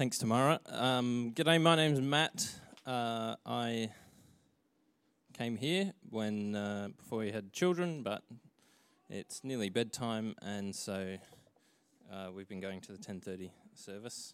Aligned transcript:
Thanks, 0.00 0.16
Tamara. 0.16 0.60
Um, 0.70 1.32
g'day, 1.34 1.60
my 1.60 1.76
name's 1.76 2.00
Matt. 2.00 2.54
Uh, 2.86 3.36
I 3.44 3.90
came 5.36 5.58
here 5.58 5.92
when 6.08 6.56
uh, 6.56 6.88
before 6.96 7.18
we 7.18 7.32
had 7.32 7.52
children, 7.52 8.02
but 8.02 8.22
it's 9.10 9.44
nearly 9.44 9.68
bedtime, 9.68 10.36
and 10.40 10.74
so 10.74 11.18
uh, 12.10 12.28
we've 12.34 12.48
been 12.48 12.60
going 12.60 12.80
to 12.80 12.92
the 12.92 12.98
10:30 12.98 13.50
service. 13.74 14.32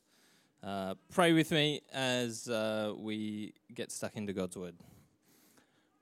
Uh, 0.63 0.95
pray 1.13 1.33
with 1.33 1.51
me 1.51 1.81
as 1.93 2.49
uh, 2.49 2.93
we 2.97 3.53
get 3.75 3.91
stuck 3.91 4.15
into 4.15 4.33
God's 4.33 4.57
word. 4.57 4.77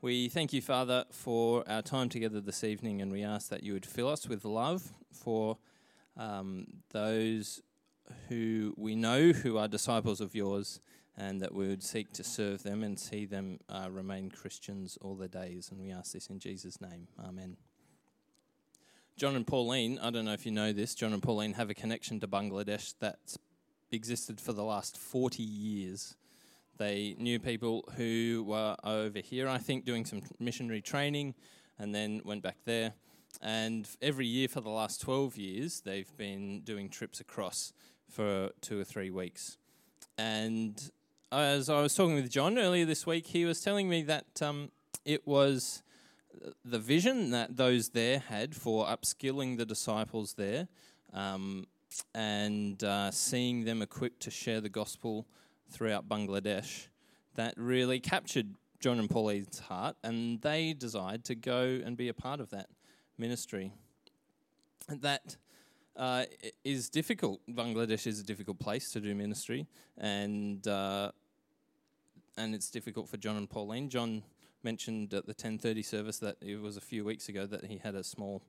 We 0.03 0.29
thank 0.29 0.53
you, 0.53 0.61
Father, 0.61 1.07
for 1.11 1.67
our 1.67 1.81
time 1.81 2.11
together 2.11 2.43
this 2.43 2.65
evening, 2.65 3.01
and 3.01 3.11
we 3.11 3.23
ask 3.23 3.49
that 3.49 3.63
you 3.63 3.73
would 3.73 3.87
fill 3.87 4.09
us 4.09 4.29
with 4.29 4.45
love 4.45 4.93
for 5.11 5.57
um, 6.19 6.67
those 6.91 7.63
who 8.29 8.75
we 8.77 8.95
know 8.95 9.33
who 9.33 9.59
are 9.59 9.69
disciples 9.69 10.21
of 10.21 10.35
yours, 10.35 10.81
and 11.17 11.41
that 11.43 11.55
we 11.55 11.69
would 11.69 11.83
seek 11.83 12.13
to 12.13 12.25
serve 12.25 12.63
them 12.63 12.83
and 12.83 12.99
see 12.99 13.25
them 13.25 13.61
uh, 13.69 13.89
remain 13.91 14.31
Christians 14.31 14.99
all 15.01 15.15
their 15.15 15.29
days. 15.29 15.71
And 15.71 15.81
we 15.81 15.91
ask 15.91 16.13
this 16.13 16.27
in 16.27 16.39
Jesus' 16.39 16.81
name. 16.81 17.09
Amen. 17.25 17.57
John 19.17 19.37
and 19.37 19.47
Pauline, 19.47 19.99
I 20.03 20.11
don't 20.11 20.25
know 20.25 20.33
if 20.33 20.45
you 20.45 20.51
know 20.51 20.73
this, 20.73 20.95
John 20.95 21.13
and 21.13 21.23
Pauline 21.23 21.53
have 21.53 21.71
a 21.71 21.75
connection 21.75 22.19
to 22.19 22.27
Bangladesh 22.27 22.95
that's 22.99 23.39
existed 23.93 24.41
for 24.41 24.53
the 24.53 24.65
last 24.65 24.99
40 24.99 25.41
years. 25.41 26.17
They 26.79 27.15
knew 27.17 27.39
people 27.39 27.89
who 27.97 28.45
were 28.45 28.77
over 28.83 29.21
here, 29.21 29.47
I 29.47 29.59
think, 29.59 29.85
doing 29.85 30.05
some 30.05 30.23
missionary 30.41 30.83
training, 30.83 31.35
and 31.79 31.95
then 31.95 32.23
went 32.25 32.43
back 32.43 32.57
there. 32.65 32.95
And 33.41 33.89
every 34.03 34.27
year 34.27 34.49
for 34.49 34.61
the 34.61 34.71
last 34.71 35.01
12 35.01 35.37
years, 35.37 35.81
they've 35.81 36.17
been 36.17 36.63
doing 36.63 36.89
trips 36.89 37.21
across 37.21 37.73
for 38.15 38.51
two 38.61 38.81
or 38.81 38.85
three 38.85 39.11
weeks. 39.11 39.59
And 40.17 40.81
as 41.33 41.69
I 41.69 41.83
was 41.83 41.95
talking 41.95 42.15
with 42.15 42.31
John 42.31 42.59
earlier 42.59 42.85
this 42.85 43.07
week, 43.07 43.27
he 43.27 43.45
was 43.45 43.61
telling 43.61 43.89
me 43.89 44.03
that 44.03 44.41
um, 44.41 44.71
it 45.05 45.27
was 45.27 45.83
the 46.65 46.79
vision 46.79 47.31
that 47.31 47.57
those 47.57 47.91
there 47.91 48.21
had 48.21 48.55
for 48.55 48.87
upskilling 48.87 49.59
the 49.59 49.67
disciples 49.67 50.35
there 50.35 50.69
um, 51.13 51.67
and 52.15 52.83
uh, 52.85 53.11
seeing 53.11 53.65
them 53.65 53.83
equipped 53.83 54.21
to 54.23 54.31
share 54.31 54.61
the 54.61 54.69
gospel 54.69 55.27
throughout 55.69 56.09
Bangladesh 56.09 56.89
that 57.35 57.55
really 57.57 57.99
captured 57.99 58.55
John 58.81 58.99
and 58.99 59.11
Pauline's 59.11 59.59
heart, 59.59 59.97
and 60.05 60.41
they 60.43 60.73
desired 60.73 61.25
to 61.25 61.35
go 61.35 61.81
and 61.85 61.97
be 61.97 62.09
a 62.09 62.15
part 62.15 62.39
of 62.39 62.51
that 62.51 62.69
ministry. 63.19 63.73
That 64.89 65.37
uh, 65.97 66.25
is 66.65 66.89
difficult. 66.89 67.41
Bangladesh 67.49 68.07
is 68.07 68.21
a 68.21 68.25
difficult 68.25 68.59
place 68.59 68.91
to 68.93 69.01
do 69.01 69.15
ministry, 69.15 69.67
and 69.97 70.67
uh, 70.67 71.13
and 72.37 72.55
it's 72.55 72.71
difficult 72.71 73.09
for 73.09 73.17
John 73.17 73.37
and 73.37 73.49
Pauline. 73.49 73.89
John 73.89 74.23
mentioned 74.63 75.15
at 75.15 75.27
the 75.27 75.35
10:30 75.35 75.85
service 75.85 76.19
that 76.19 76.37
it 76.41 76.61
was 76.61 76.77
a 76.77 76.81
few 76.81 77.05
weeks 77.05 77.29
ago 77.29 77.47
that 77.47 77.67
he 77.67 77.79
had 77.79 77.95
a 77.95 78.03
small 78.03 78.43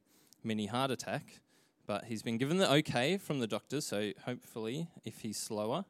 mini 0.44 0.66
heart 0.66 0.92
attack, 0.92 1.42
but 1.86 2.06
he's 2.06 2.24
been 2.24 2.38
given 2.38 2.58
the 2.58 2.72
okay 2.72 3.18
from 3.18 3.40
the 3.40 3.48
doctors. 3.48 3.86
So 3.86 4.12
hopefully, 4.26 4.88
if 5.04 5.22
he's 5.22 5.38
slower 5.38 5.86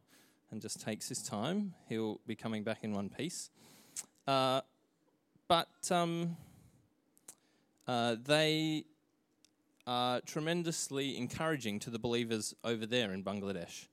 and 0.51 0.61
just 0.61 0.81
takes 0.81 1.09
his 1.09 1.21
time, 1.23 1.73
he'll 1.87 2.19
be 2.27 2.35
coming 2.35 2.63
back 2.63 2.83
in 2.83 2.93
one 2.93 3.09
piece. 3.09 3.49
Uh, 4.27 4.61
but 5.47 5.91
um, 5.91 6.35
uh, 7.87 8.15
they 8.25 8.85
are 9.87 10.21
tremendously 10.21 11.17
encouraging 11.17 11.79
to 11.79 11.89
the 11.89 11.99
believers 11.99 12.55
over 12.63 12.85
there 12.85 13.13
in 13.13 13.23
Bangladesh. 13.23 13.87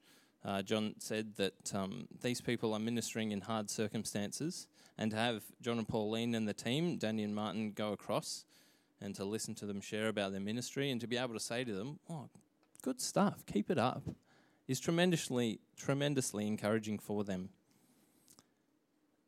Uh, 0.44 0.62
John 0.62 0.94
said 0.98 1.36
that 1.36 1.74
um, 1.74 2.08
these 2.22 2.40
people 2.40 2.74
are 2.74 2.80
ministering 2.80 3.30
in 3.30 3.42
hard 3.42 3.70
circumstances, 3.70 4.66
and 4.98 5.10
to 5.10 5.16
have 5.16 5.42
John 5.60 5.78
and 5.78 5.86
Pauline 5.86 6.34
and 6.34 6.48
the 6.48 6.54
team, 6.54 6.96
Danny 6.96 7.22
and 7.22 7.34
Martin, 7.34 7.72
go 7.72 7.92
across 7.92 8.44
and 9.00 9.14
to 9.14 9.24
listen 9.24 9.54
to 9.56 9.66
them 9.66 9.80
share 9.80 10.08
about 10.08 10.32
their 10.32 10.40
ministry 10.40 10.90
and 10.90 11.00
to 11.00 11.06
be 11.06 11.16
able 11.16 11.34
to 11.34 11.40
say 11.40 11.64
to 11.64 11.74
them, 11.74 11.98
"Oh, 12.08 12.28
good 12.82 13.00
stuff, 13.00 13.44
keep 13.46 13.70
it 13.70 13.78
up," 13.78 14.02
is 14.66 14.80
tremendously, 14.80 15.60
tremendously 15.76 16.46
encouraging 16.46 16.98
for 16.98 17.22
them. 17.24 17.50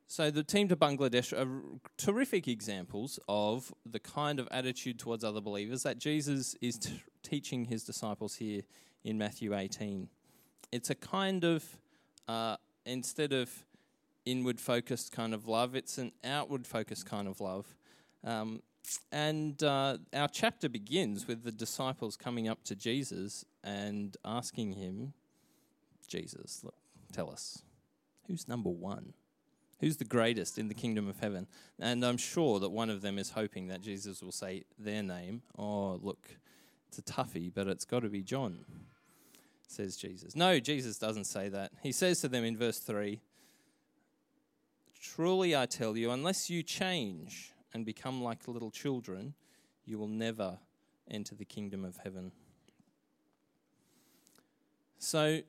So 0.06 0.31
the 0.31 0.44
team 0.44 0.69
to 0.69 0.76
Bangladesh 0.76 1.32
are 1.32 1.48
terrific 1.97 2.47
examples 2.47 3.19
of 3.28 3.72
the 3.84 3.98
kind 3.98 4.38
of 4.38 4.48
attitude 4.50 4.98
towards 4.98 5.25
other 5.25 5.41
believers 5.41 5.82
that 5.82 5.98
Jesus 5.98 6.54
is 6.60 6.78
t- 6.78 7.03
teaching 7.22 7.65
his 7.65 7.84
disciples 7.84 8.37
here 8.37 8.62
in 9.03 9.19
Matthew 9.19 9.54
18. 9.54 10.09
It's 10.72 10.91
a 10.91 10.94
kind 10.94 11.44
of, 11.44 11.65
uh, 12.28 12.56
instead 12.84 13.32
of 13.32 13.50
inward 14.26 14.60
focused 14.60 15.12
kind 15.12 15.34
of 15.34 15.48
love, 15.48 15.75
it's 15.75 15.98
an 15.98 16.12
outward 16.22 16.66
focused 16.66 17.06
kind 17.06 17.26
of 17.26 17.41
love. 17.41 17.75
Um, 18.22 18.62
and 19.10 19.62
uh, 19.62 19.98
our 20.12 20.28
chapter 20.28 20.69
begins 20.69 21.26
with 21.26 21.44
the 21.44 21.53
disciples 21.53 22.16
coming 22.16 22.48
up 22.48 22.62
to 22.65 22.76
Jesus 22.76 23.44
and 23.62 24.16
asking 24.25 24.72
him, 24.72 25.15
Jesus, 26.06 26.62
look, 26.62 26.75
tell 27.12 27.31
us, 27.31 27.62
who's 28.26 28.47
number 28.47 28.69
one? 28.69 29.15
Who's 29.80 29.96
the 29.96 30.04
greatest 30.04 30.58
in 30.58 30.68
the 30.68 30.74
kingdom 30.74 31.08
of 31.08 31.18
heaven? 31.18 31.46
And 31.78 32.04
I'm 32.04 32.16
sure 32.16 32.60
that 32.60 32.70
one 32.70 32.90
of 32.90 33.02
them 33.02 33.18
is 33.18 33.30
hoping 33.30 33.68
that 33.68 33.80
Jesus 33.80 34.22
will 34.22 34.32
say 34.32 34.64
their 34.78 35.02
name. 35.02 35.42
Oh, 35.58 35.98
look, 36.02 36.28
it's 36.88 36.98
a 36.98 37.02
toughie, 37.02 37.52
but 37.52 37.66
it's 37.66 37.84
got 37.84 38.00
to 38.00 38.08
be 38.08 38.22
John, 38.22 38.64
says 39.66 39.96
Jesus. 39.96 40.36
No, 40.36 40.60
Jesus 40.60 40.98
doesn't 40.98 41.24
say 41.24 41.48
that. 41.48 41.72
He 41.82 41.92
says 41.92 42.20
to 42.20 42.28
them 42.28 42.44
in 42.44 42.56
verse 42.56 42.78
3 42.78 43.20
Truly 45.00 45.54
I 45.54 45.66
tell 45.66 45.96
you, 45.96 46.10
unless 46.10 46.48
you 46.48 46.62
change 46.62 47.52
and 47.74 47.84
become 47.84 48.22
like 48.22 48.48
little 48.48 48.70
children, 48.70 49.34
you 49.84 49.98
will 49.98 50.08
never 50.08 50.58
enter 51.10 51.34
the 51.34 51.44
kingdom 51.44 51.84
of 51.84 51.98
heaven. 51.98 52.32
So, 54.98 55.41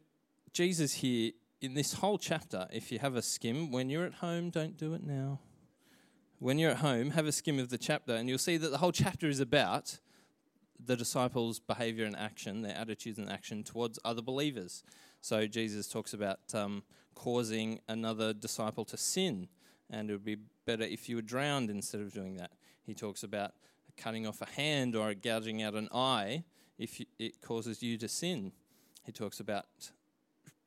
Jesus 0.52 0.96
here 0.96 1.32
in 1.66 1.74
this 1.74 1.94
whole 1.94 2.20
chapter, 2.20 2.68
if 2.72 2.92
you 2.92 3.00
have 3.00 3.16
a 3.16 3.24
skim, 3.24 3.72
when 3.72 3.90
you're 3.90 4.06
at 4.06 4.14
home, 4.14 4.52
don't 4.52 4.78
do 4.78 4.94
it 4.94 5.04
now. 5.04 5.40
When 6.38 6.60
you're 6.60 6.72
at 6.72 6.78
home, 6.78 7.10
have 7.12 7.26
a 7.26 7.32
skim 7.32 7.58
of 7.58 7.70
the 7.70 7.78
chapter, 7.80 8.14
and 8.14 8.30
you'll 8.30 8.38
see 8.38 8.58
that 8.58 8.70
the 8.70 8.78
whole 8.78 8.92
chapter 8.92 9.28
is 9.28 9.40
about 9.40 10.00
the 10.80 10.96
disciples' 10.96 11.60
behavior 11.60 12.06
and 12.06 12.16
action, 12.16 12.62
their 12.62 12.76
attitudes 12.76 13.18
and 13.18 13.32
action 13.32 13.64
towards 13.64 13.98
other 14.06 14.22
believers. 14.22 14.84
So 15.22 15.48
Jesus 15.48 15.88
talks 15.88 16.14
about 16.14 16.40
um, 16.54 16.84
causing 17.16 17.80
another 17.88 18.32
disciple 18.32 18.86
to 18.86 18.98
sin, 18.98 19.48
and 19.90 20.12
it 20.12 20.14
would 20.14 20.26
be 20.26 20.38
better 20.66 20.84
if 20.84 21.10
you 21.10 21.16
were 21.16 21.24
drowned 21.24 21.72
instead 21.72 22.02
of 22.02 22.14
doing 22.14 22.38
that. 22.38 22.52
He 22.84 22.94
talks 22.94 23.24
about 23.24 23.54
cutting 23.98 24.28
off 24.28 24.40
a 24.42 24.46
hand 24.52 24.96
or 24.96 25.16
gouging 25.16 25.64
out 25.64 25.74
an 25.74 25.90
eye 25.92 26.44
if 26.78 27.02
it 27.18 27.42
causes 27.42 27.82
you 27.82 27.98
to 27.98 28.08
sin. 28.08 28.52
He 29.04 29.12
talks 29.12 29.40
about 29.40 29.66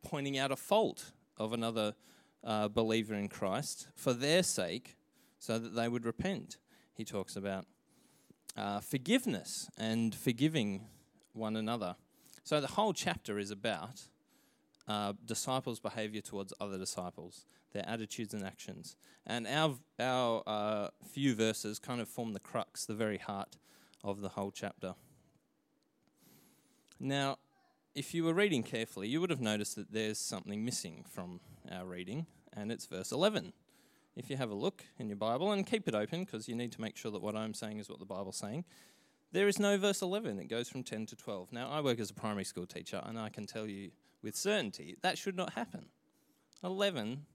pointing 0.09 0.39
out 0.39 0.51
a 0.51 0.57
fault 0.57 1.13
of 1.37 1.53
another 1.53 1.95
uh, 2.43 2.67
believer 2.67 3.15
in 3.15 3.29
Christ 3.29 3.89
for 3.95 4.15
their 4.15 4.43
sake 4.43 4.97
so 5.39 5.59
that 5.59 5.75
they 5.75 5.87
would 5.87 6.07
repent. 6.07 6.57
He 6.95 7.05
talks 7.05 7.37
about 7.37 7.67
uh, 8.57 8.81
forgiveness 8.81 9.69
and 9.77 10.15
forgiving 10.15 10.87
one 11.35 11.57
another. 11.57 11.97
So 12.43 12.59
the 12.59 12.69
whole 12.69 12.95
chapter 12.95 13.39
is 13.39 13.51
about 13.51 14.01
uh, 14.89 15.13
disciples' 15.27 15.79
behavior 15.79 16.23
towards 16.23 16.55
other 16.59 16.79
disciples, 16.79 17.45
their 17.73 17.87
attitudes 17.87 18.33
and 18.33 18.43
actions. 18.43 18.97
And 19.27 19.47
our, 19.47 19.77
our 20.01 20.43
uh, 20.47 20.89
few 21.13 21.35
verses 21.35 21.79
kind 21.79 22.01
of 22.01 22.09
form 22.09 22.33
the 22.33 22.41
crux, 22.41 22.87
the 22.87 22.95
very 22.95 23.19
heart 23.19 23.59
of 24.03 24.23
the 24.23 24.31
whole 24.31 24.53
chapter. 24.53 24.95
Now, 26.99 27.37
if 27.99 28.15
you 28.15 28.23
were 28.23 28.33
reading 28.33 28.63
carefully, 28.63 29.09
you 29.09 29.21
would 29.21 29.31
have 29.31 29.41
noticed 29.41 29.75
that 29.75 29.91
there's 29.91 30.21
something 30.21 30.65
missing 30.65 31.05
from 31.13 31.41
our 31.73 31.85
reading, 31.85 32.27
and 32.53 32.71
it's 32.71 32.87
verse 32.87 33.11
11. 33.11 33.53
If 34.15 34.31
you 34.31 34.37
have 34.37 34.51
a 34.51 34.55
look 34.55 34.85
in 35.01 35.09
your 35.09 35.17
Bible 35.17 35.51
and 35.51 35.67
keep 35.67 35.89
it 35.89 35.97
open 35.97 36.25
because 36.25 36.49
you 36.49 36.55
need 36.55 36.71
to 36.73 36.81
make 36.81 36.97
sure 36.97 37.11
that 37.11 37.21
what 37.21 37.35
I'm 37.35 37.55
saying 37.55 37.81
is 37.81 37.89
what 37.89 37.99
the 37.99 38.05
Bible's 38.05 38.37
saying, 38.37 38.65
there 39.33 39.49
is 39.49 39.59
no 39.59 39.77
verse 39.79 40.01
11. 40.01 40.39
It 40.39 40.49
goes 40.49 40.69
from 40.69 40.85
10 40.85 41.07
to 41.07 41.17
12. 41.17 41.51
Now, 41.51 41.71
I 41.71 41.81
work 41.81 41.99
as 41.99 42.11
a 42.11 42.15
primary 42.15 42.45
school 42.45 42.67
teacher, 42.67 43.03
and 43.05 43.19
I 43.19 43.31
can 43.31 43.47
tell 43.47 43.67
you 43.67 43.91
with 44.23 44.37
certainty 44.37 44.97
that 45.03 45.19
should 45.19 45.37
not 45.37 45.55
happen. 45.55 45.87
11 46.63 47.27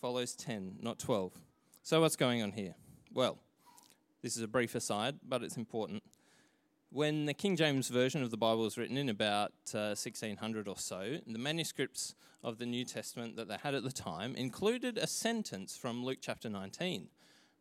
follows 0.00 0.36
10, 0.36 0.76
not 0.80 1.00
12. 1.00 1.32
So, 1.82 2.00
what's 2.00 2.14
going 2.14 2.40
on 2.40 2.52
here? 2.52 2.76
Well, 3.12 3.36
this 4.22 4.36
is 4.36 4.44
a 4.44 4.48
brief 4.48 4.76
aside, 4.76 5.16
but 5.26 5.42
it's 5.42 5.56
important 5.56 6.04
when 6.92 7.24
the 7.24 7.32
King 7.32 7.56
James 7.56 7.88
Version 7.88 8.22
of 8.22 8.30
the 8.30 8.36
Bible 8.36 8.64
was 8.64 8.76
written 8.76 8.98
in 8.98 9.08
about 9.08 9.52
uh, 9.74 9.96
1600 9.96 10.68
or 10.68 10.76
so, 10.76 11.18
the 11.26 11.38
manuscripts 11.38 12.14
of 12.44 12.58
the 12.58 12.66
New 12.66 12.84
Testament 12.84 13.36
that 13.36 13.48
they 13.48 13.56
had 13.62 13.74
at 13.74 13.82
the 13.82 13.92
time 13.92 14.34
included 14.36 14.98
a 14.98 15.06
sentence 15.06 15.74
from 15.74 16.04
Luke 16.04 16.18
chapter 16.20 16.50
19. 16.50 17.08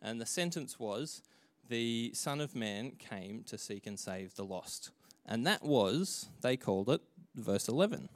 And 0.02 0.20
the 0.20 0.26
sentence 0.26 0.78
was, 0.78 1.22
The 1.70 2.12
Son 2.14 2.42
of 2.42 2.56
Man 2.56 2.92
came 2.92 3.44
to 3.44 3.58
seek 3.58 3.88
and 3.88 3.98
save 3.98 4.36
the 4.36 4.44
lost. 4.44 4.92
And 5.26 5.48
that 5.48 5.64
was, 5.64 6.28
they 6.42 6.58
called 6.58 6.90
it, 6.90 7.02
verse 7.34 7.70
11. 7.70 8.10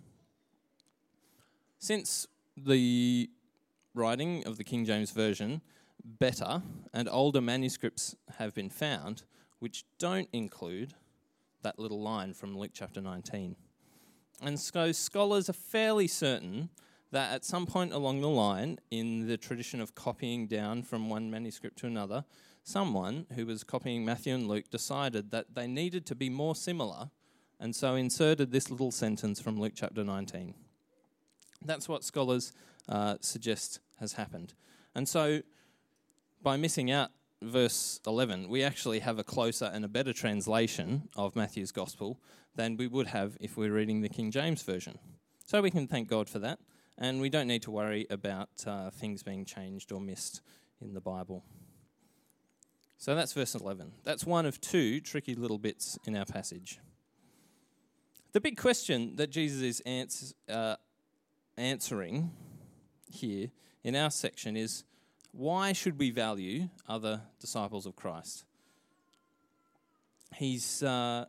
Since 1.80 2.28
the 2.58 3.30
writing 3.94 4.46
of 4.46 4.58
the 4.58 4.66
King 4.66 4.84
James 4.84 5.12
Version, 5.12 5.62
better 6.04 6.62
and 6.94 7.08
older 7.08 7.42
manuscripts 7.42 8.18
have 8.38 8.54
been 8.54 8.70
found 8.70 9.24
which 9.60 9.86
don't 9.98 10.28
include 10.34 10.94
that 11.66 11.80
little 11.80 12.00
line 12.00 12.32
from 12.32 12.56
Luke 12.56 12.72
chapter 12.74 13.02
19. 13.02 13.56
And 14.40 14.60
so 14.60 14.92
scholars 14.92 15.50
are 15.50 15.54
fairly 15.54 16.08
certain 16.08 16.70
that 17.12 17.34
at 17.34 17.44
some 17.44 17.66
point 17.66 17.92
along 17.92 18.22
the 18.22 18.30
line, 18.30 18.78
in 18.92 19.28
the 19.28 19.36
tradition 19.36 19.82
of 19.82 19.96
copying 19.96 20.46
down 20.46 20.84
from 20.84 21.10
one 21.10 21.32
manuscript 21.32 21.80
to 21.80 21.88
another, 21.88 22.24
someone 22.64 23.26
who 23.34 23.48
was 23.48 23.64
copying 23.64 24.06
Matthew 24.06 24.36
and 24.36 24.48
Luke 24.48 24.70
decided 24.70 25.32
that 25.32 25.56
they 25.56 25.66
needed 25.66 26.06
to 26.06 26.16
be 26.16 26.30
more 26.30 26.56
similar 26.56 27.10
and 27.60 27.76
so 27.76 27.96
inserted 27.96 28.52
this 28.52 28.70
little 28.70 28.92
sentence 28.92 29.42
from 29.42 29.60
Luke 29.60 29.74
chapter 29.76 30.04
19. 30.04 30.54
That's 31.64 31.90
what 31.90 32.04
scholars 32.04 32.54
uh, 32.88 33.16
suggest 33.22 33.80
has 34.00 34.14
happened. 34.14 34.54
And 34.94 35.10
so, 35.10 35.42
by 36.44 36.58
missing 36.58 36.92
out 36.92 37.10
verse 37.42 38.00
11, 38.06 38.50
we 38.50 38.64
actually 38.64 39.00
have 39.00 39.20
a 39.20 39.24
closer 39.24 39.70
and 39.74 39.86
a 39.86 39.88
better 39.88 40.14
translation 40.14 41.10
of 41.16 41.36
Matthew's 41.36 41.72
gospel 41.72 42.20
than 42.56 42.78
we 42.78 42.88
would 42.88 43.08
have 43.08 43.38
if 43.40 43.58
we 43.58 43.68
we're 43.68 43.76
reading 43.76 44.02
the 44.02 44.10
King 44.10 44.32
James 44.32 44.64
Version. 44.64 44.98
So, 45.46 45.62
we 45.62 45.72
can 45.72 45.88
thank 45.88 46.08
God 46.08 46.28
for 46.28 46.40
that, 46.40 46.60
and 46.98 47.22
we 47.22 47.30
don't 47.30 47.48
need 47.48 47.62
to 47.64 47.72
worry 47.72 48.08
about 48.10 48.50
uh, 48.66 48.90
things 48.90 49.22
being 49.22 49.46
changed 49.46 49.92
or 49.92 50.02
missed 50.02 50.42
in 50.82 50.94
the 50.94 51.02
Bible. 51.02 51.44
So, 52.98 53.14
that's 53.14 53.34
verse 53.34 53.54
11. 53.54 53.92
That's 54.04 54.26
one 54.26 54.46
of 54.46 54.60
two 54.60 55.02
tricky 55.02 55.36
little 55.36 55.60
bits 55.60 56.00
in 56.06 56.16
our 56.16 56.26
passage. 56.26 56.80
The 58.32 58.42
big 58.42 58.58
question 58.58 59.16
that 59.16 59.30
Jesus 59.30 59.82
is 59.86 60.34
uh, 60.50 60.76
answering 61.58 62.32
here 63.10 63.50
in 63.84 63.96
our 63.96 64.12
section 64.12 64.58
is 64.58 64.84
why 65.36 65.74
should 65.74 66.00
we 66.00 66.12
value 66.12 66.70
other 66.88 67.22
disciples 67.40 67.86
of 67.86 67.96
Christ? 67.96 68.46
He's 70.34 70.82
uh, 70.82 71.26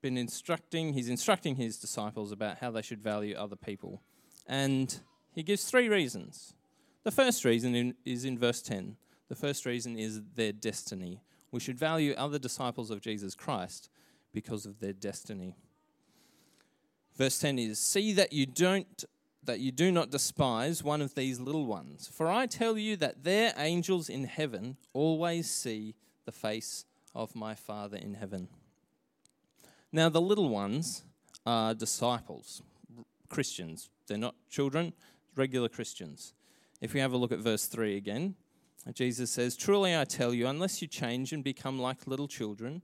been 0.00 0.16
instructing, 0.16 0.92
he's 0.92 1.08
instructing 1.08 1.56
his 1.56 1.76
disciples 1.76 2.30
about 2.30 2.58
how 2.58 2.70
they 2.70 2.82
should 2.82 3.02
value 3.02 3.34
other 3.36 3.56
people. 3.56 4.00
And 4.46 5.00
he 5.32 5.42
gives 5.42 5.64
three 5.64 5.88
reasons. 5.88 6.54
The 7.02 7.10
first 7.10 7.44
reason 7.44 7.74
in, 7.74 7.94
is 8.04 8.24
in 8.24 8.38
verse 8.38 8.62
10. 8.62 8.96
The 9.28 9.34
first 9.34 9.66
reason 9.66 9.98
is 9.98 10.22
their 10.36 10.52
destiny. 10.52 11.20
We 11.50 11.60
should 11.60 11.78
value 11.78 12.14
other 12.16 12.38
disciples 12.38 12.90
of 12.90 13.00
Jesus 13.00 13.34
Christ 13.34 13.88
because 14.32 14.66
of 14.66 14.78
their 14.78 14.92
destiny. 14.92 15.56
Verse 17.16 17.38
10 17.40 17.58
is 17.58 17.80
See 17.80 18.12
that 18.12 18.32
you 18.32 18.46
don't 18.46 19.04
that 19.46 19.60
you 19.60 19.72
do 19.72 19.90
not 19.90 20.10
despise 20.10 20.82
one 20.82 21.00
of 21.00 21.14
these 21.14 21.40
little 21.40 21.66
ones. 21.66 22.10
For 22.12 22.28
I 22.28 22.46
tell 22.46 22.76
you 22.76 22.96
that 22.96 23.24
their 23.24 23.52
angels 23.56 24.08
in 24.08 24.24
heaven 24.24 24.76
always 24.92 25.50
see 25.50 25.94
the 26.24 26.32
face 26.32 26.84
of 27.14 27.34
my 27.34 27.54
Father 27.54 27.96
in 27.96 28.14
heaven. 28.14 28.48
Now, 29.92 30.08
the 30.08 30.20
little 30.20 30.48
ones 30.48 31.04
are 31.46 31.74
disciples, 31.74 32.62
Christians. 33.28 33.88
They're 34.06 34.18
not 34.18 34.34
children, 34.50 34.92
regular 35.34 35.68
Christians. 35.68 36.34
If 36.80 36.92
we 36.92 37.00
have 37.00 37.12
a 37.12 37.16
look 37.16 37.32
at 37.32 37.38
verse 37.38 37.66
3 37.66 37.96
again, 37.96 38.34
Jesus 38.92 39.30
says, 39.30 39.56
Truly 39.56 39.96
I 39.96 40.04
tell 40.04 40.34
you, 40.34 40.46
unless 40.46 40.82
you 40.82 40.88
change 40.88 41.32
and 41.32 41.42
become 41.42 41.78
like 41.78 42.06
little 42.06 42.28
children, 42.28 42.82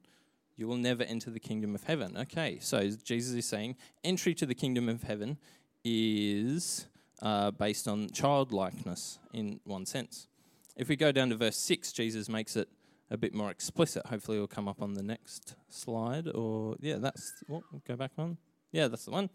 you 0.57 0.67
will 0.67 0.77
never 0.77 1.03
enter 1.03 1.31
the 1.31 1.41
kingdom 1.41 1.75
of 1.75 1.85
heaven. 1.85 2.17
Okay, 2.17 2.59
so 2.61 2.89
Jesus 3.05 3.35
is 3.35 3.47
saying 3.47 3.77
entry 4.05 4.35
to 4.35 4.47
the 4.47 4.55
kingdom 4.55 4.89
of 4.89 5.03
heaven 5.03 5.39
is 5.85 6.87
uh, 7.21 7.51
based 7.51 7.89
on 7.89 8.11
childlikeness 8.11 9.19
in 9.33 9.61
one 9.65 9.87
sense. 9.87 10.29
If 10.77 10.89
we 10.89 10.97
go 10.97 11.13
down 11.13 11.31
to 11.31 11.37
verse 11.37 11.57
6, 11.57 11.93
Jesus 11.93 12.29
makes 12.29 12.57
it 12.57 12.69
a 13.11 13.17
bit 13.17 13.35
more 13.35 13.51
explicit. 13.51 14.07
Hopefully, 14.07 14.39
it'll 14.39 14.49
come 14.49 14.69
up 14.69 14.81
on 14.81 14.95
the 14.95 15.03
next 15.03 15.55
slide. 15.69 16.29
Or, 16.29 16.77
yeah, 16.81 16.97
that's, 16.97 17.33
what, 17.47 17.63
go 17.87 17.95
back 17.95 18.13
on. 18.17 18.39
Yeah, 18.73 18.89
that's 18.89 19.05
the 19.05 19.11
one. 19.11 19.29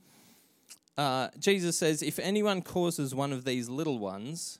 Uh, 0.97 1.29
Jesus 1.37 1.77
says, 1.77 2.01
If 2.01 2.17
anyone 2.17 2.63
causes 2.63 3.13
one 3.13 3.31
of 3.31 3.45
these 3.45 3.69
little 3.69 3.99
ones, 3.99 4.59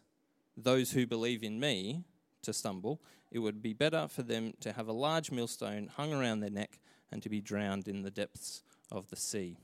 those 0.56 0.92
who 0.92 1.08
believe 1.08 1.44
in 1.44 1.60
me, 1.60 2.04
to 2.44 2.54
stumble, 2.54 3.02
it 3.32 3.40
would 3.40 3.62
be 3.62 3.74
better 3.74 4.08
for 4.08 4.24
them 4.24 4.54
to 4.62 4.72
have 4.74 4.88
a 4.88 4.94
large 4.94 5.32
millstone 5.32 5.90
hung 5.96 6.14
around 6.14 6.40
their 6.40 6.50
neck 6.50 6.80
and 7.12 7.22
to 7.24 7.30
be 7.30 7.42
drowned 7.42 7.88
in 7.88 8.04
the 8.04 8.12
depths 8.12 8.64
of 8.92 9.10
the 9.10 9.16
sea. 9.16 9.58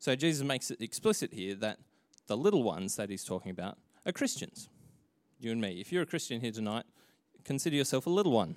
So 0.00 0.16
Jesus 0.16 0.42
makes 0.42 0.70
it 0.70 0.80
explicit 0.80 1.34
here 1.34 1.54
that 1.56 1.78
the 2.26 2.36
little 2.36 2.62
ones 2.62 2.96
that 2.96 3.10
he's 3.10 3.22
talking 3.22 3.50
about 3.50 3.76
are 4.06 4.12
Christians. 4.12 4.70
You 5.38 5.52
and 5.52 5.60
me. 5.60 5.78
If 5.78 5.92
you're 5.92 6.02
a 6.02 6.06
Christian 6.06 6.40
here 6.40 6.52
tonight, 6.52 6.86
consider 7.44 7.76
yourself 7.76 8.06
a 8.06 8.10
little 8.10 8.32
one. 8.32 8.54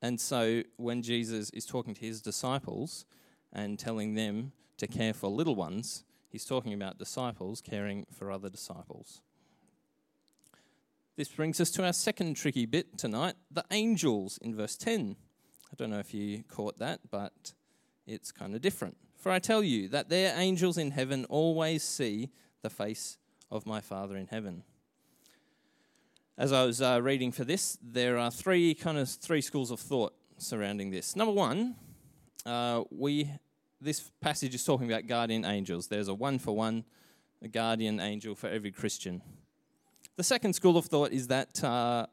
And 0.00 0.20
so 0.20 0.62
when 0.76 1.02
Jesus 1.02 1.50
is 1.50 1.66
talking 1.66 1.92
to 1.94 2.00
his 2.00 2.22
disciples 2.22 3.04
and 3.52 3.80
telling 3.80 4.14
them 4.14 4.52
to 4.76 4.86
care 4.86 5.12
for 5.12 5.28
little 5.28 5.56
ones, 5.56 6.04
he's 6.28 6.44
talking 6.44 6.72
about 6.72 6.98
disciples 6.98 7.60
caring 7.60 8.06
for 8.16 8.30
other 8.30 8.48
disciples. 8.48 9.22
This 11.16 11.28
brings 11.28 11.60
us 11.60 11.72
to 11.72 11.84
our 11.84 11.92
second 11.92 12.34
tricky 12.34 12.64
bit 12.64 12.96
tonight 12.96 13.34
the 13.50 13.64
angels 13.72 14.38
in 14.40 14.54
verse 14.54 14.76
10. 14.76 15.16
I 15.72 15.74
don't 15.76 15.90
know 15.90 15.98
if 15.98 16.14
you 16.14 16.44
caught 16.44 16.78
that, 16.78 17.00
but 17.10 17.54
it's 18.06 18.30
kind 18.30 18.54
of 18.54 18.60
different. 18.60 18.96
For 19.26 19.32
I 19.32 19.40
tell 19.40 19.64
you 19.64 19.88
that 19.88 20.08
their 20.08 20.38
angels 20.38 20.78
in 20.78 20.92
heaven 20.92 21.24
always 21.24 21.82
see 21.82 22.30
the 22.62 22.70
face 22.70 23.18
of 23.50 23.66
my 23.66 23.80
Father 23.80 24.16
in 24.16 24.28
heaven. 24.28 24.62
As 26.38 26.52
I 26.52 26.64
was 26.64 26.80
uh, 26.80 27.00
reading 27.02 27.32
for 27.32 27.42
this, 27.42 27.76
there 27.82 28.18
are 28.18 28.30
three 28.30 28.72
kind 28.72 28.96
of 28.96 29.08
three 29.08 29.40
schools 29.40 29.72
of 29.72 29.80
thought 29.80 30.14
surrounding 30.38 30.92
this. 30.92 31.16
Number 31.16 31.32
one, 31.32 31.74
uh, 32.46 32.84
we 32.92 33.28
this 33.80 34.12
passage 34.20 34.54
is 34.54 34.62
talking 34.62 34.86
about 34.88 35.08
guardian 35.08 35.44
angels. 35.44 35.88
There's 35.88 36.06
a 36.06 36.14
one 36.14 36.38
for 36.38 36.54
one, 36.54 36.84
a 37.42 37.48
guardian 37.48 37.98
angel 37.98 38.36
for 38.36 38.46
every 38.48 38.70
Christian. 38.70 39.22
The 40.14 40.22
second 40.22 40.52
school 40.52 40.76
of 40.76 40.84
thought 40.84 41.10
is 41.10 41.26
that, 41.26 41.64
uh, 41.64 42.06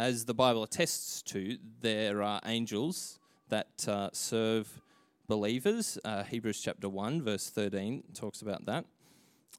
as 0.00 0.24
the 0.24 0.34
Bible 0.34 0.64
attests 0.64 1.22
to, 1.30 1.58
there 1.80 2.24
are 2.24 2.40
angels 2.44 3.20
that 3.50 3.86
uh, 3.86 4.10
serve 4.12 4.80
believers. 5.26 5.98
Uh, 6.04 6.24
Hebrews 6.24 6.60
chapter 6.60 6.88
1, 6.88 7.22
verse 7.22 7.50
13 7.50 8.04
talks 8.14 8.42
about 8.42 8.66
that. 8.66 8.84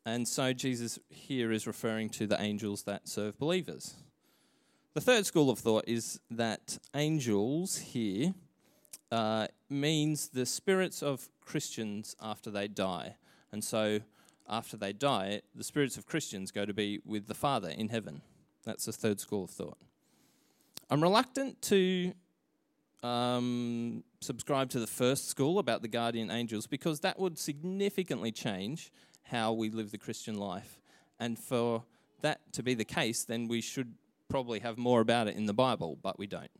And 0.05 0.27
so 0.27 0.53
Jesus 0.53 0.99
here 1.09 1.51
is 1.51 1.65
referring 1.65 2.09
to 2.11 2.27
the 2.27 2.39
angels 2.39 2.83
that 2.83 3.07
serve 3.07 3.39
believers. 3.39 3.95
The 4.93 5.01
third 5.01 5.25
school 5.25 5.49
of 5.49 5.59
thought 5.59 5.85
is 5.87 6.19
that 6.29 6.77
angels 6.93 7.77
here 7.77 8.33
uh, 9.11 9.47
means 9.69 10.29
the 10.29 10.45
spirits 10.45 11.01
of 11.01 11.29
Christians 11.41 12.15
after 12.21 12.51
they 12.51 12.67
die. 12.67 13.15
And 13.51 13.63
so 13.63 13.99
after 14.47 14.77
they 14.77 14.93
die, 14.93 15.41
the 15.53 15.63
spirits 15.63 15.97
of 15.97 16.05
Christians 16.05 16.51
go 16.51 16.65
to 16.65 16.73
be 16.73 17.01
with 17.03 17.27
the 17.27 17.33
Father 17.33 17.69
in 17.69 17.89
heaven. 17.89 18.21
That's 18.63 18.85
the 18.85 18.93
third 18.93 19.19
school 19.19 19.45
of 19.45 19.49
thought. 19.49 19.77
I'm 20.89 21.01
reluctant 21.01 21.61
to 21.63 22.13
um, 23.03 24.03
subscribe 24.25 24.69
to 24.71 24.79
the 24.79 24.87
first 24.87 25.29
school 25.29 25.59
about 25.59 25.81
the 25.81 25.87
guardian 25.87 26.31
angels 26.31 26.67
because 26.67 27.01
that 27.01 27.19
would 27.19 27.37
significantly 27.37 28.31
change 28.31 28.91
how 29.23 29.53
we 29.53 29.69
live 29.69 29.91
the 29.91 29.97
Christian 29.97 30.35
life. 30.35 30.81
And 31.19 31.37
for 31.37 31.83
that 32.21 32.41
to 32.53 32.63
be 32.63 32.73
the 32.73 32.85
case, 32.85 33.23
then 33.23 33.47
we 33.47 33.61
should 33.61 33.93
probably 34.29 34.59
have 34.59 34.77
more 34.77 35.01
about 35.01 35.27
it 35.27 35.35
in 35.35 35.45
the 35.45 35.53
Bible, 35.53 35.97
but 36.01 36.17
we 36.17 36.27
don't. 36.27 36.51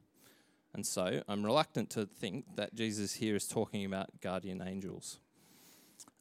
And 0.74 0.86
so 0.86 1.22
I'm 1.28 1.44
reluctant 1.44 1.90
to 1.92 2.06
think 2.06 2.56
that 2.56 2.76
Jesus 2.76 3.14
here 3.14 3.36
is 3.36 3.48
talking 3.48 3.86
about 3.86 4.22
guardian 4.22 4.62
angels. 4.66 5.20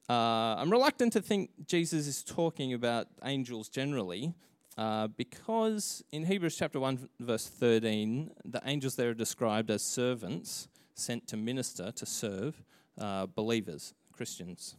Uh, 0.09 0.57
I'm 0.59 0.71
reluctant 0.71 1.13
to 1.15 1.21
think 1.21 1.51
Jesus 1.67 2.07
is 2.07 2.23
talking 2.23 2.73
about 2.73 3.09
angels 3.25 3.69
generally, 3.69 4.35
uh, 4.77 5.09
because 5.09 6.05
in 6.13 6.25
Hebrews 6.25 6.57
chapter 6.57 6.79
1, 6.79 7.09
verse 7.21 7.47
13, 7.47 8.31
the 8.45 8.63
angels 8.65 8.97
there 8.97 9.11
are 9.11 9.15
described 9.15 9.71
as 9.71 9.83
servants 9.83 10.69
sent 10.95 11.27
to 11.29 11.37
minister, 11.37 11.93
to 11.93 12.07
serve 12.07 12.63
uh, 12.99 13.27
believers, 13.27 13.95
Christians. 14.13 14.77